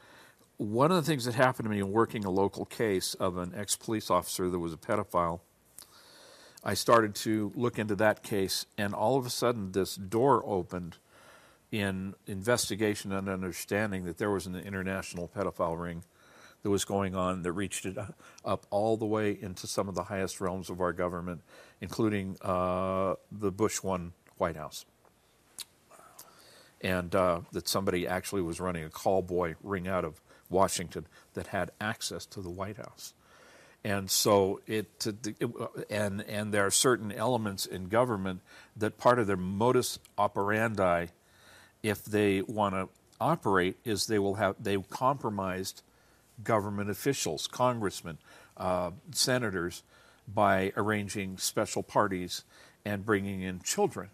one 0.60 0.90
of 0.90 0.96
the 0.98 1.02
things 1.02 1.24
that 1.24 1.34
happened 1.34 1.64
to 1.64 1.70
me 1.70 1.78
in 1.78 1.90
working 1.90 2.26
a 2.26 2.30
local 2.30 2.66
case 2.66 3.14
of 3.14 3.38
an 3.38 3.54
ex 3.56 3.76
police 3.76 4.10
officer 4.10 4.50
that 4.50 4.58
was 4.58 4.74
a 4.74 4.76
pedophile, 4.76 5.40
I 6.62 6.74
started 6.74 7.14
to 7.16 7.50
look 7.54 7.78
into 7.78 7.96
that 7.96 8.22
case, 8.22 8.66
and 8.76 8.92
all 8.92 9.16
of 9.16 9.24
a 9.24 9.30
sudden, 9.30 9.72
this 9.72 9.96
door 9.96 10.42
opened 10.44 10.98
in 11.72 12.14
investigation 12.26 13.10
and 13.10 13.26
understanding 13.26 14.04
that 14.04 14.18
there 14.18 14.30
was 14.30 14.46
an 14.46 14.54
international 14.54 15.30
pedophile 15.34 15.80
ring 15.80 16.04
that 16.62 16.68
was 16.68 16.84
going 16.84 17.14
on 17.14 17.40
that 17.40 17.52
reached 17.52 17.86
it 17.86 17.96
up 18.44 18.66
all 18.68 18.98
the 18.98 19.06
way 19.06 19.38
into 19.40 19.66
some 19.66 19.88
of 19.88 19.94
the 19.94 20.04
highest 20.04 20.42
realms 20.42 20.68
of 20.68 20.78
our 20.82 20.92
government, 20.92 21.40
including 21.80 22.36
uh, 22.42 23.14
the 23.32 23.50
Bush 23.50 23.82
one 23.82 24.12
White 24.36 24.56
House. 24.56 24.84
And 26.82 27.14
uh, 27.14 27.40
that 27.52 27.66
somebody 27.66 28.06
actually 28.06 28.42
was 28.42 28.60
running 28.60 28.84
a 28.84 28.90
call 28.90 29.22
boy 29.22 29.54
ring 29.62 29.88
out 29.88 30.04
of 30.04 30.20
Washington 30.50 31.06
that 31.34 31.48
had 31.48 31.70
access 31.80 32.26
to 32.26 32.40
the 32.40 32.50
White 32.50 32.76
House. 32.76 33.14
And 33.82 34.10
so 34.10 34.60
it, 34.66 35.06
it, 35.06 35.50
and 35.88 36.20
and 36.22 36.52
there 36.52 36.66
are 36.66 36.70
certain 36.70 37.10
elements 37.10 37.64
in 37.64 37.88
government 37.88 38.40
that 38.76 38.98
part 38.98 39.18
of 39.18 39.26
their 39.26 39.38
modus 39.38 39.98
operandi, 40.18 41.06
if 41.82 42.04
they 42.04 42.42
want 42.42 42.74
to 42.74 42.88
operate, 43.18 43.76
is 43.84 44.06
they 44.06 44.18
will 44.18 44.34
have 44.34 44.56
they 44.62 44.76
compromised 44.76 45.82
government 46.44 46.90
officials, 46.90 47.46
congressmen, 47.46 48.18
uh, 48.58 48.90
senators, 49.12 49.82
by 50.28 50.72
arranging 50.76 51.38
special 51.38 51.82
parties 51.82 52.44
and 52.84 53.06
bringing 53.06 53.40
in 53.40 53.60
children 53.60 54.10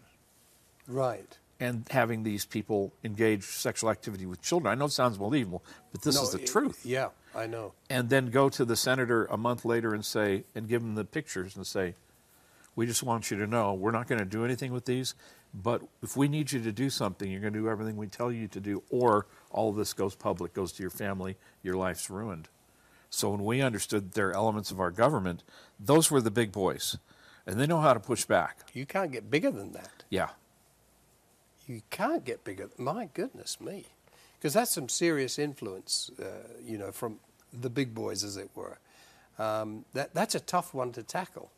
Right. 0.87 1.37
And 1.59 1.87
having 1.89 2.23
these 2.23 2.45
people 2.45 2.93
engage 3.03 3.43
sexual 3.43 3.89
activity 3.89 4.25
with 4.25 4.41
children. 4.41 4.71
I 4.71 4.75
know 4.75 4.85
it 4.85 4.91
sounds 4.91 5.17
believable, 5.17 5.63
but 5.91 6.01
this 6.01 6.15
No, 6.15 6.23
is 6.23 6.31
the 6.31 6.39
it- 6.41 6.47
truth. 6.47 6.85
Yeah, 6.85 7.09
I 7.35 7.47
know. 7.47 7.73
And 7.89 8.09
then 8.09 8.27
go 8.27 8.49
to 8.49 8.63
the 8.65 8.75
senator 8.75 9.25
a 9.25 9.37
month 9.37 9.65
later 9.65 9.93
and 9.93 10.05
say, 10.05 10.43
and 10.55 10.67
give 10.67 10.81
them 10.81 10.95
the 10.95 11.05
pictures 11.05 11.55
and 11.55 11.65
say, 11.65 11.95
we 12.75 12.85
just 12.85 13.01
want 13.01 13.31
you 13.31 13.37
to 13.37 13.47
know 13.47 13.73
we're 13.73 13.91
not 13.91 14.07
going 14.07 14.19
to 14.19 14.25
do 14.25 14.45
anything 14.45 14.71
with 14.71 14.85
these, 14.85 15.15
but 15.53 15.81
if 16.03 16.15
we 16.15 16.27
need 16.27 16.51
you 16.51 16.61
to 16.61 16.71
do 16.71 16.89
something, 16.91 17.31
you're 17.31 17.41
going 17.41 17.53
to 17.53 17.59
do 17.59 17.69
everything 17.69 17.97
we 17.97 18.05
tell 18.07 18.31
you 18.31 18.47
to 18.49 18.59
do, 18.59 18.83
or 18.91 19.25
all 19.49 19.69
of 19.69 19.75
this 19.77 19.93
goes 19.93 20.13
public, 20.13 20.53
goes 20.53 20.71
to 20.73 20.83
your 20.83 20.91
family, 20.91 21.37
your 21.63 21.75
life's 21.75 22.09
ruined. 22.09 22.49
So 23.09 23.31
when 23.31 23.43
we 23.43 23.61
understood 23.61 24.11
there 24.11 24.27
are 24.29 24.35
elements 24.35 24.69
of 24.69 24.79
our 24.79 24.91
government, 24.91 25.43
those 25.79 26.11
were 26.11 26.21
the 26.21 26.29
big 26.29 26.51
boys. 26.51 26.97
And 27.47 27.57
they 27.59 27.65
know 27.65 27.79
how 27.79 27.93
to 27.93 27.99
push 28.01 28.25
back. 28.25 28.57
You 28.73 28.85
can't 28.85 29.09
get 29.11 29.31
bigger 29.31 29.49
than 29.49 29.71
that. 29.71 30.03
Yeah. 30.09 30.31
You 31.67 31.81
can't 31.89 32.23
get 32.23 32.43
bigger. 32.43 32.69
My 32.77 33.09
goodness 33.13 33.59
me. 33.59 33.85
Because 34.39 34.53
that's 34.53 34.71
some 34.71 34.87
serious 34.87 35.39
influence, 35.39 36.11
uh, 36.19 36.47
you 36.63 36.77
know, 36.77 36.91
from 36.91 37.19
the 37.51 37.69
big 37.69 37.93
boys, 37.93 38.23
as 38.23 38.37
it 38.37 38.49
were. 38.55 38.77
Um, 39.39 39.85
that, 39.93 40.13
that's 40.13 40.35
a 40.35 40.39
tough 40.39 40.73
one 40.73 40.91
to 40.93 41.03
tackle. 41.03 41.51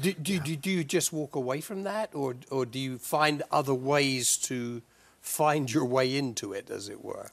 Do, 0.00 0.12
do, 0.12 0.40
do, 0.40 0.56
do 0.56 0.70
you 0.70 0.82
just 0.82 1.12
walk 1.12 1.36
away 1.36 1.60
from 1.60 1.84
that, 1.84 2.10
or, 2.14 2.34
or 2.50 2.66
do 2.66 2.80
you 2.80 2.98
find 2.98 3.44
other 3.52 3.74
ways 3.74 4.36
to 4.38 4.82
find 5.20 5.72
your 5.72 5.84
way 5.84 6.16
into 6.16 6.52
it, 6.52 6.68
as 6.68 6.88
it 6.88 7.04
were? 7.04 7.28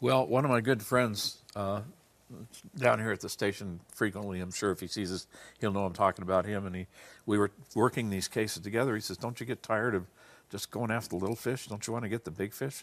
Well, 0.00 0.26
one 0.26 0.44
of 0.44 0.50
my 0.50 0.60
good 0.60 0.82
friends 0.82 1.38
uh, 1.56 1.80
down 2.76 2.98
here 2.98 3.10
at 3.10 3.20
the 3.20 3.30
station 3.30 3.80
frequently, 3.94 4.40
I'm 4.40 4.52
sure 4.52 4.70
if 4.70 4.80
he 4.80 4.86
sees 4.86 5.10
us, 5.10 5.26
he'll 5.60 5.72
know 5.72 5.86
I'm 5.86 5.94
talking 5.94 6.22
about 6.22 6.44
him. 6.44 6.66
And 6.66 6.76
he, 6.76 6.86
we 7.24 7.38
were 7.38 7.50
working 7.74 8.10
these 8.10 8.28
cases 8.28 8.62
together. 8.62 8.94
He 8.94 9.00
says, 9.00 9.16
"Don't 9.16 9.40
you 9.40 9.46
get 9.46 9.62
tired 9.62 9.94
of 9.94 10.04
just 10.50 10.70
going 10.70 10.90
after 10.90 11.10
the 11.10 11.16
little 11.16 11.36
fish? 11.36 11.66
Don't 11.66 11.86
you 11.86 11.92
want 11.92 12.04
to 12.04 12.08
get 12.08 12.24
the 12.24 12.30
big 12.30 12.52
fish?" 12.52 12.82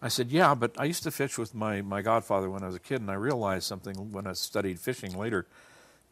I 0.00 0.08
said, 0.08 0.30
"Yeah, 0.30 0.54
but 0.54 0.78
I 0.78 0.84
used 0.84 1.02
to 1.04 1.10
fish 1.10 1.38
with 1.38 1.54
my 1.54 1.82
my 1.82 2.02
godfather 2.02 2.48
when 2.50 2.62
I 2.62 2.66
was 2.66 2.76
a 2.76 2.80
kid, 2.80 3.00
and 3.00 3.10
I 3.10 3.14
realized 3.14 3.64
something 3.66 4.12
when 4.12 4.26
I 4.26 4.32
studied 4.34 4.78
fishing 4.80 5.16
later. 5.16 5.46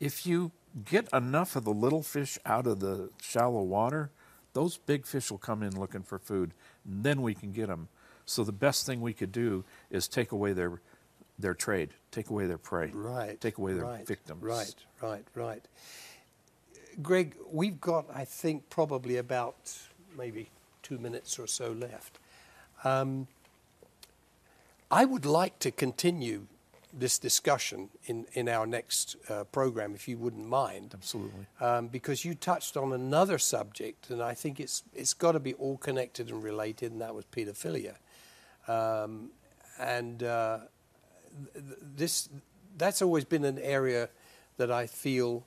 If 0.00 0.26
you 0.26 0.52
get 0.84 1.08
enough 1.12 1.56
of 1.56 1.64
the 1.64 1.72
little 1.72 2.02
fish 2.02 2.38
out 2.44 2.66
of 2.66 2.80
the 2.80 3.10
shallow 3.22 3.62
water, 3.62 4.10
those 4.52 4.76
big 4.76 5.06
fish 5.06 5.30
will 5.30 5.38
come 5.38 5.62
in 5.62 5.78
looking 5.78 6.02
for 6.02 6.18
food. 6.18 6.52
And 6.84 7.04
then 7.04 7.22
we 7.22 7.34
can 7.34 7.52
get 7.52 7.68
them. 7.68 7.88
So 8.26 8.44
the 8.44 8.52
best 8.52 8.84
thing 8.86 9.00
we 9.00 9.12
could 9.14 9.32
do 9.32 9.64
is 9.90 10.08
take 10.08 10.32
away 10.32 10.52
their 10.52 10.80
their 11.38 11.54
trade, 11.54 11.90
take 12.10 12.30
away 12.30 12.46
their 12.46 12.58
prey, 12.58 12.90
Right. 12.94 13.38
take 13.40 13.58
away 13.58 13.74
their 13.74 13.84
right, 13.84 14.06
victims. 14.06 14.42
Right, 14.42 14.74
right, 15.02 15.24
right. 15.34 15.62
Greg, 17.02 17.36
we've 17.50 17.78
got, 17.78 18.06
I 18.12 18.24
think, 18.24 18.70
probably 18.70 19.18
about 19.18 19.56
maybe 20.16 20.48
two 20.86 20.98
minutes 20.98 21.38
or 21.38 21.46
so 21.46 21.72
left. 21.72 22.18
Um, 22.84 23.26
I 24.90 25.04
would 25.04 25.26
like 25.26 25.58
to 25.60 25.70
continue 25.70 26.46
this 26.98 27.18
discussion 27.18 27.90
in, 28.06 28.26
in 28.32 28.48
our 28.48 28.66
next 28.66 29.16
uh, 29.28 29.44
program, 29.44 29.94
if 29.94 30.08
you 30.08 30.16
wouldn't 30.16 30.48
mind. 30.48 30.92
Absolutely. 30.94 31.46
um, 31.60 31.88
because 31.88 32.24
you 32.24 32.34
touched 32.34 32.76
on 32.76 32.92
another 32.92 33.38
subject, 33.38 34.10
and 34.10 34.22
I 34.22 34.34
think 34.34 34.60
it's 34.60 34.82
it's 34.94 35.14
got 35.14 35.32
to 35.32 35.40
be 35.40 35.54
all 35.54 35.76
connected 35.76 36.30
and 36.30 36.42
related, 36.42 36.92
and 36.92 37.00
that 37.00 37.14
was 37.14 37.24
pedophilia. 37.26 37.96
Um, 38.68 39.30
and 39.78 40.22
uh, 40.22 40.58
th- 41.54 41.66
th- 41.66 41.78
this 41.96 42.28
that's 42.78 43.02
always 43.02 43.24
been 43.24 43.44
an 43.44 43.58
area 43.58 44.08
that 44.56 44.70
I 44.70 44.86
feel 44.86 45.44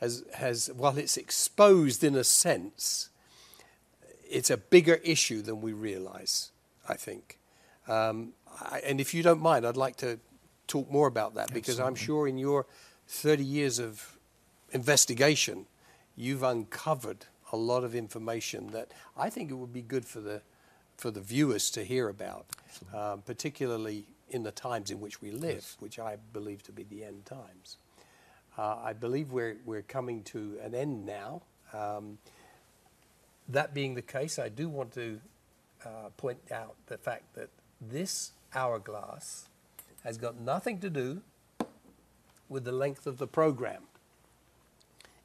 has 0.00 0.24
has 0.34 0.70
while 0.76 0.98
it's 0.98 1.16
exposed 1.16 2.04
in 2.04 2.14
a 2.14 2.24
sense, 2.24 3.10
it's 4.34 4.50
a 4.50 4.56
bigger 4.56 4.96
issue 5.04 5.42
than 5.42 5.60
we 5.60 5.72
realise. 5.72 6.50
I 6.88 6.94
think, 6.94 7.38
um, 7.88 8.32
I, 8.60 8.80
and 8.84 9.00
if 9.00 9.14
you 9.14 9.22
don't 9.22 9.40
mind, 9.40 9.66
I'd 9.66 9.76
like 9.76 9.96
to 9.96 10.18
talk 10.66 10.90
more 10.90 11.06
about 11.06 11.34
that 11.36 11.52
because 11.54 11.80
I'm 11.80 11.94
sure 11.94 12.28
in 12.28 12.36
your 12.36 12.66
30 13.08 13.44
years 13.44 13.78
of 13.78 14.18
investigation, 14.72 15.66
you've 16.16 16.42
uncovered 16.42 17.26
a 17.52 17.56
lot 17.56 17.84
of 17.84 17.94
information 17.94 18.72
that 18.72 18.90
I 19.16 19.30
think 19.30 19.50
it 19.50 19.54
would 19.54 19.72
be 19.72 19.82
good 19.82 20.04
for 20.04 20.20
the 20.20 20.42
for 20.96 21.10
the 21.10 21.20
viewers 21.20 21.70
to 21.72 21.82
hear 21.82 22.08
about, 22.08 22.46
um, 22.94 23.22
particularly 23.22 24.04
in 24.30 24.44
the 24.44 24.52
times 24.52 24.92
in 24.92 25.00
which 25.00 25.20
we 25.20 25.32
live, 25.32 25.74
which 25.80 25.98
I 25.98 26.16
believe 26.32 26.62
to 26.64 26.72
be 26.72 26.84
the 26.84 27.02
end 27.02 27.26
times. 27.26 27.78
Uh, 28.56 28.76
I 28.76 28.92
believe 28.92 29.32
we're 29.32 29.56
we're 29.64 29.82
coming 29.82 30.22
to 30.24 30.58
an 30.62 30.74
end 30.74 31.04
now. 31.06 31.42
Um, 31.72 32.18
that 33.48 33.74
being 33.74 33.94
the 33.94 34.02
case, 34.02 34.38
I 34.38 34.48
do 34.48 34.68
want 34.68 34.92
to 34.94 35.20
uh, 35.84 36.08
point 36.16 36.38
out 36.50 36.74
the 36.86 36.98
fact 36.98 37.34
that 37.34 37.50
this 37.80 38.32
hourglass 38.54 39.48
has 40.02 40.16
got 40.16 40.40
nothing 40.40 40.78
to 40.80 40.90
do 40.90 41.22
with 42.48 42.64
the 42.64 42.72
length 42.72 43.06
of 43.06 43.18
the 43.18 43.26
program. 43.26 43.82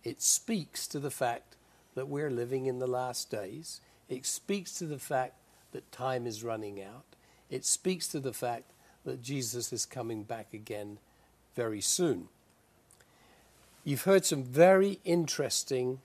It 0.03 0.21
speaks 0.21 0.87
to 0.87 0.99
the 0.99 1.11
fact 1.11 1.55
that 1.95 2.07
we're 2.07 2.31
living 2.31 2.65
in 2.65 2.79
the 2.79 2.87
last 2.87 3.29
days. 3.29 3.81
It 4.07 4.25
speaks 4.25 4.73
to 4.79 4.85
the 4.85 4.99
fact 4.99 5.35
that 5.71 5.91
time 5.91 6.25
is 6.25 6.43
running 6.43 6.81
out. 6.81 7.03
It 7.49 7.65
speaks 7.65 8.07
to 8.09 8.19
the 8.19 8.33
fact 8.33 8.71
that 9.05 9.21
Jesus 9.21 9.73
is 9.73 9.85
coming 9.85 10.23
back 10.23 10.53
again 10.53 10.97
very 11.55 11.81
soon. 11.81 12.29
You've 13.83 14.03
heard 14.03 14.25
some 14.25 14.43
very 14.43 14.99
interesting 15.03 15.99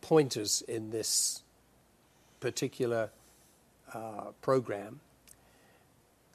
pointers 0.00 0.62
in 0.62 0.90
this 0.90 1.42
particular 2.40 3.10
uh, 3.92 4.32
program. 4.42 5.00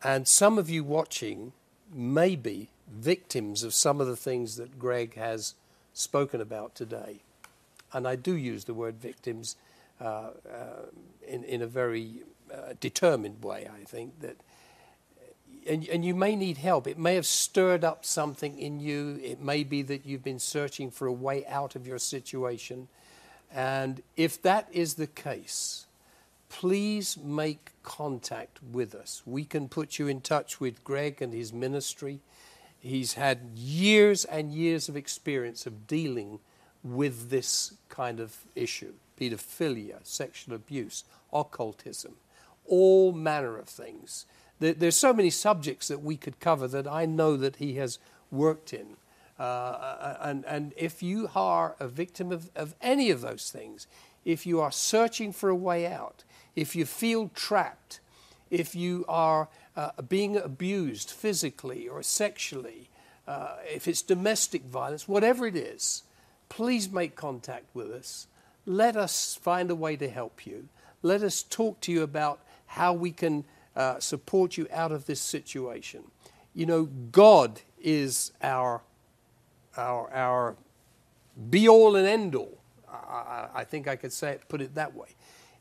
And 0.04 0.28
some 0.28 0.58
of 0.58 0.70
you 0.70 0.84
watching 0.84 1.54
may 1.94 2.36
be 2.36 2.70
victims 2.92 3.64
of 3.64 3.74
some 3.74 4.02
of 4.02 4.08
the 4.08 4.16
things 4.16 4.58
that 4.58 4.78
Greg 4.78 5.16
has 5.16 5.56
spoken 5.94 6.42
about 6.42 6.76
today. 6.76 7.22
And 7.94 8.08
I 8.08 8.16
do 8.16 8.36
use 8.36 8.66
the 8.66 8.74
word 8.74 8.96
victims 8.96 9.56
uh, 10.02 10.06
uh, 10.06 10.32
in, 11.28 11.44
in 11.44 11.62
a 11.62 11.68
very 11.68 12.24
uh, 12.52 12.74
determined 12.80 13.44
way, 13.44 13.70
I 13.74 13.84
think. 13.86 14.20
that. 14.22 14.38
And, 15.66 15.88
and 15.88 16.04
you 16.04 16.14
may 16.14 16.36
need 16.36 16.58
help. 16.58 16.88
It 16.88 16.98
may 16.98 17.16
have 17.16 17.26
stirred 17.26 17.86
up 17.86 18.04
something 18.04 18.60
in 18.60 18.82
you. 18.82 19.20
It 19.24 19.40
may 19.40 19.64
be 19.64 19.82
that 19.84 20.06
you've 20.06 20.24
been 20.24 20.40
searching 20.40 20.92
for 20.92 21.08
a 21.08 21.14
way 21.14 21.46
out 21.46 21.76
of 21.78 21.88
your 21.88 22.00
situation. 22.00 22.90
And 23.54 24.02
if 24.18 24.42
that 24.42 24.68
is 24.74 24.96
the 24.96 25.08
case, 25.08 25.86
please 26.54 27.18
make 27.18 27.72
contact 27.82 28.60
with 28.72 28.94
us. 28.94 29.24
We 29.26 29.44
can 29.44 29.68
put 29.68 29.98
you 29.98 30.08
in 30.08 30.22
touch 30.22 30.60
with 30.62 30.84
Greg 30.84 31.20
and 31.20 31.34
his 31.34 31.52
ministry. 31.52 32.20
He's 32.80 33.16
had 33.16 33.40
years 33.56 34.24
and 34.24 34.54
years 34.54 34.88
of 34.88 34.96
experience 34.96 35.66
of 35.66 35.88
dealing 35.88 36.40
with 36.84 37.32
this 37.32 37.74
kind 37.90 38.20
of 38.20 38.38
issue 38.56 38.94
pedophilia, 39.20 40.00
sexual 40.04 40.56
abuse, 40.56 41.04
occultism, 41.32 42.14
all 42.66 43.12
manner 43.12 43.58
of 43.58 43.68
things. 43.68 44.26
There's 44.60 44.96
so 44.96 45.12
many 45.12 45.32
subjects 45.32 45.88
that 45.88 46.04
we 46.04 46.18
could 46.18 46.40
cover 46.40 46.68
that 46.68 46.88
I 46.88 47.06
know 47.06 47.36
that 47.36 47.56
he 47.56 47.74
has 47.76 47.98
worked 48.32 48.74
in. 48.74 48.98
Uh, 49.40 50.18
and, 50.22 50.46
and 50.46 50.74
if 50.78 51.02
you 51.02 51.30
are 51.36 51.76
a 51.80 51.88
victim 51.88 52.32
of, 52.32 52.52
of 52.56 52.76
any 52.80 53.10
of 53.10 53.22
those 53.22 53.50
things, 53.50 53.88
if 54.24 54.46
you 54.46 54.62
are 54.62 54.72
searching 54.72 55.34
for 55.34 55.50
a 55.50 55.56
way 55.56 55.88
out, 55.88 56.24
if 56.56 56.76
you 56.76 56.86
feel 56.86 57.30
trapped, 57.34 58.00
if 58.50 58.76
you 58.76 59.06
are 59.08 59.50
uh, 59.76 59.90
being 60.08 60.38
abused 60.38 61.10
physically 61.10 61.88
or 61.88 62.04
sexually, 62.04 62.90
uh, 63.28 63.56
if 63.66 63.88
it's 63.88 64.02
domestic 64.02 64.64
violence, 64.64 65.08
whatever 65.08 65.48
it 65.48 65.56
is, 65.56 66.04
please 66.50 66.92
make 66.92 67.16
contact 67.16 67.66
with 67.74 67.90
us. 67.92 68.28
Let 68.66 68.96
us 68.96 69.38
find 69.42 69.72
a 69.72 69.76
way 69.76 69.96
to 69.96 70.10
help 70.10 70.46
you. 70.46 70.68
Let 71.02 71.24
us 71.24 71.44
talk 71.44 71.80
to 71.82 71.92
you 71.92 72.04
about 72.04 72.40
how 72.68 72.94
we 72.94 73.12
can 73.12 73.46
uh, 73.76 74.00
support 74.00 74.58
you 74.58 74.68
out 74.72 74.92
of 74.92 75.06
this 75.06 75.20
situation. 75.20 76.04
You 76.54 76.66
know, 76.66 76.84
God 77.12 77.62
is 77.82 78.32
our, 78.42 78.82
our, 79.76 80.14
our 80.14 80.56
be 81.50 81.68
all 81.68 81.96
and 81.96 82.08
end 82.08 82.36
all. 82.36 82.60
I, 82.88 83.48
I 83.54 83.64
think 83.64 83.88
I 83.88 83.96
could 83.96 84.14
say 84.14 84.32
it, 84.32 84.48
put 84.48 84.62
it 84.62 84.76
that 84.76 84.96
way. 84.96 85.10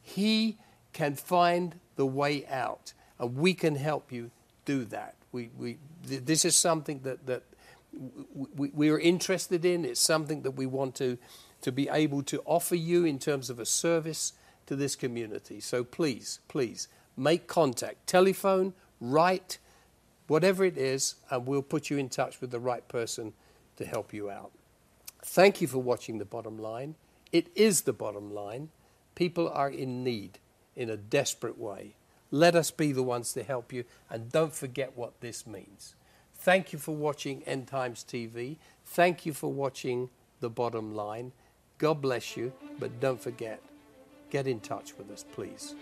He 0.00 0.58
can 0.92 1.14
find 1.14 1.76
the 1.96 2.06
way 2.06 2.46
out, 2.46 2.92
and 3.18 3.36
we 3.36 3.54
can 3.54 3.76
help 3.76 4.12
you 4.12 4.30
do 4.64 4.84
that. 4.86 5.14
We, 5.32 5.50
we, 5.58 5.78
th- 6.06 6.24
this 6.24 6.44
is 6.44 6.56
something 6.56 7.00
that, 7.04 7.26
that 7.26 7.42
we, 8.54 8.70
we 8.70 8.90
are 8.90 8.98
interested 8.98 9.64
in. 9.64 9.84
It's 9.84 10.00
something 10.00 10.42
that 10.42 10.52
we 10.52 10.66
want 10.66 10.94
to, 10.96 11.18
to 11.62 11.72
be 11.72 11.88
able 11.88 12.22
to 12.24 12.42
offer 12.44 12.74
you 12.74 13.04
in 13.04 13.18
terms 13.18 13.50
of 13.50 13.58
a 13.58 13.66
service 13.66 14.32
to 14.66 14.76
this 14.76 14.96
community. 14.96 15.60
So 15.60 15.84
please, 15.84 16.40
please 16.48 16.88
make 17.16 17.46
contact. 17.46 18.06
Telephone, 18.06 18.74
write, 19.00 19.58
whatever 20.28 20.64
it 20.64 20.78
is, 20.78 21.16
and 21.30 21.46
we'll 21.46 21.62
put 21.62 21.90
you 21.90 21.98
in 21.98 22.08
touch 22.08 22.40
with 22.40 22.50
the 22.50 22.60
right 22.60 22.86
person 22.88 23.32
to 23.76 23.84
help 23.84 24.12
you 24.12 24.30
out. 24.30 24.52
Thank 25.24 25.60
you 25.60 25.68
for 25.68 25.78
watching 25.78 26.18
The 26.18 26.24
Bottom 26.24 26.58
Line. 26.58 26.94
It 27.32 27.48
is 27.54 27.82
the 27.82 27.92
bottom 27.92 28.34
line. 28.34 28.68
People 29.14 29.48
are 29.48 29.70
in 29.70 30.04
need 30.04 30.38
in 30.76 30.90
a 30.90 30.96
desperate 30.96 31.58
way. 31.58 31.94
Let 32.30 32.56
us 32.56 32.70
be 32.70 32.92
the 32.92 33.02
ones 33.02 33.32
to 33.34 33.42
help 33.42 33.72
you, 33.72 33.84
and 34.08 34.32
don't 34.32 34.54
forget 34.54 34.96
what 34.96 35.20
this 35.20 35.46
means. 35.46 35.94
Thank 36.34 36.72
you 36.72 36.78
for 36.78 36.96
watching 36.96 37.42
End 37.44 37.68
Times 37.68 38.04
TV. 38.08 38.56
Thank 38.84 39.26
you 39.26 39.32
for 39.32 39.52
watching 39.52 40.08
The 40.40 40.50
Bottom 40.50 40.94
Line. 40.94 41.32
God 41.78 42.00
bless 42.00 42.36
you, 42.36 42.52
but 42.78 43.00
don't 43.00 43.20
forget, 43.20 43.60
get 44.30 44.46
in 44.46 44.60
touch 44.60 44.96
with 44.96 45.10
us, 45.10 45.24
please. 45.32 45.74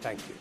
Thank 0.00 0.20
you. 0.28 0.34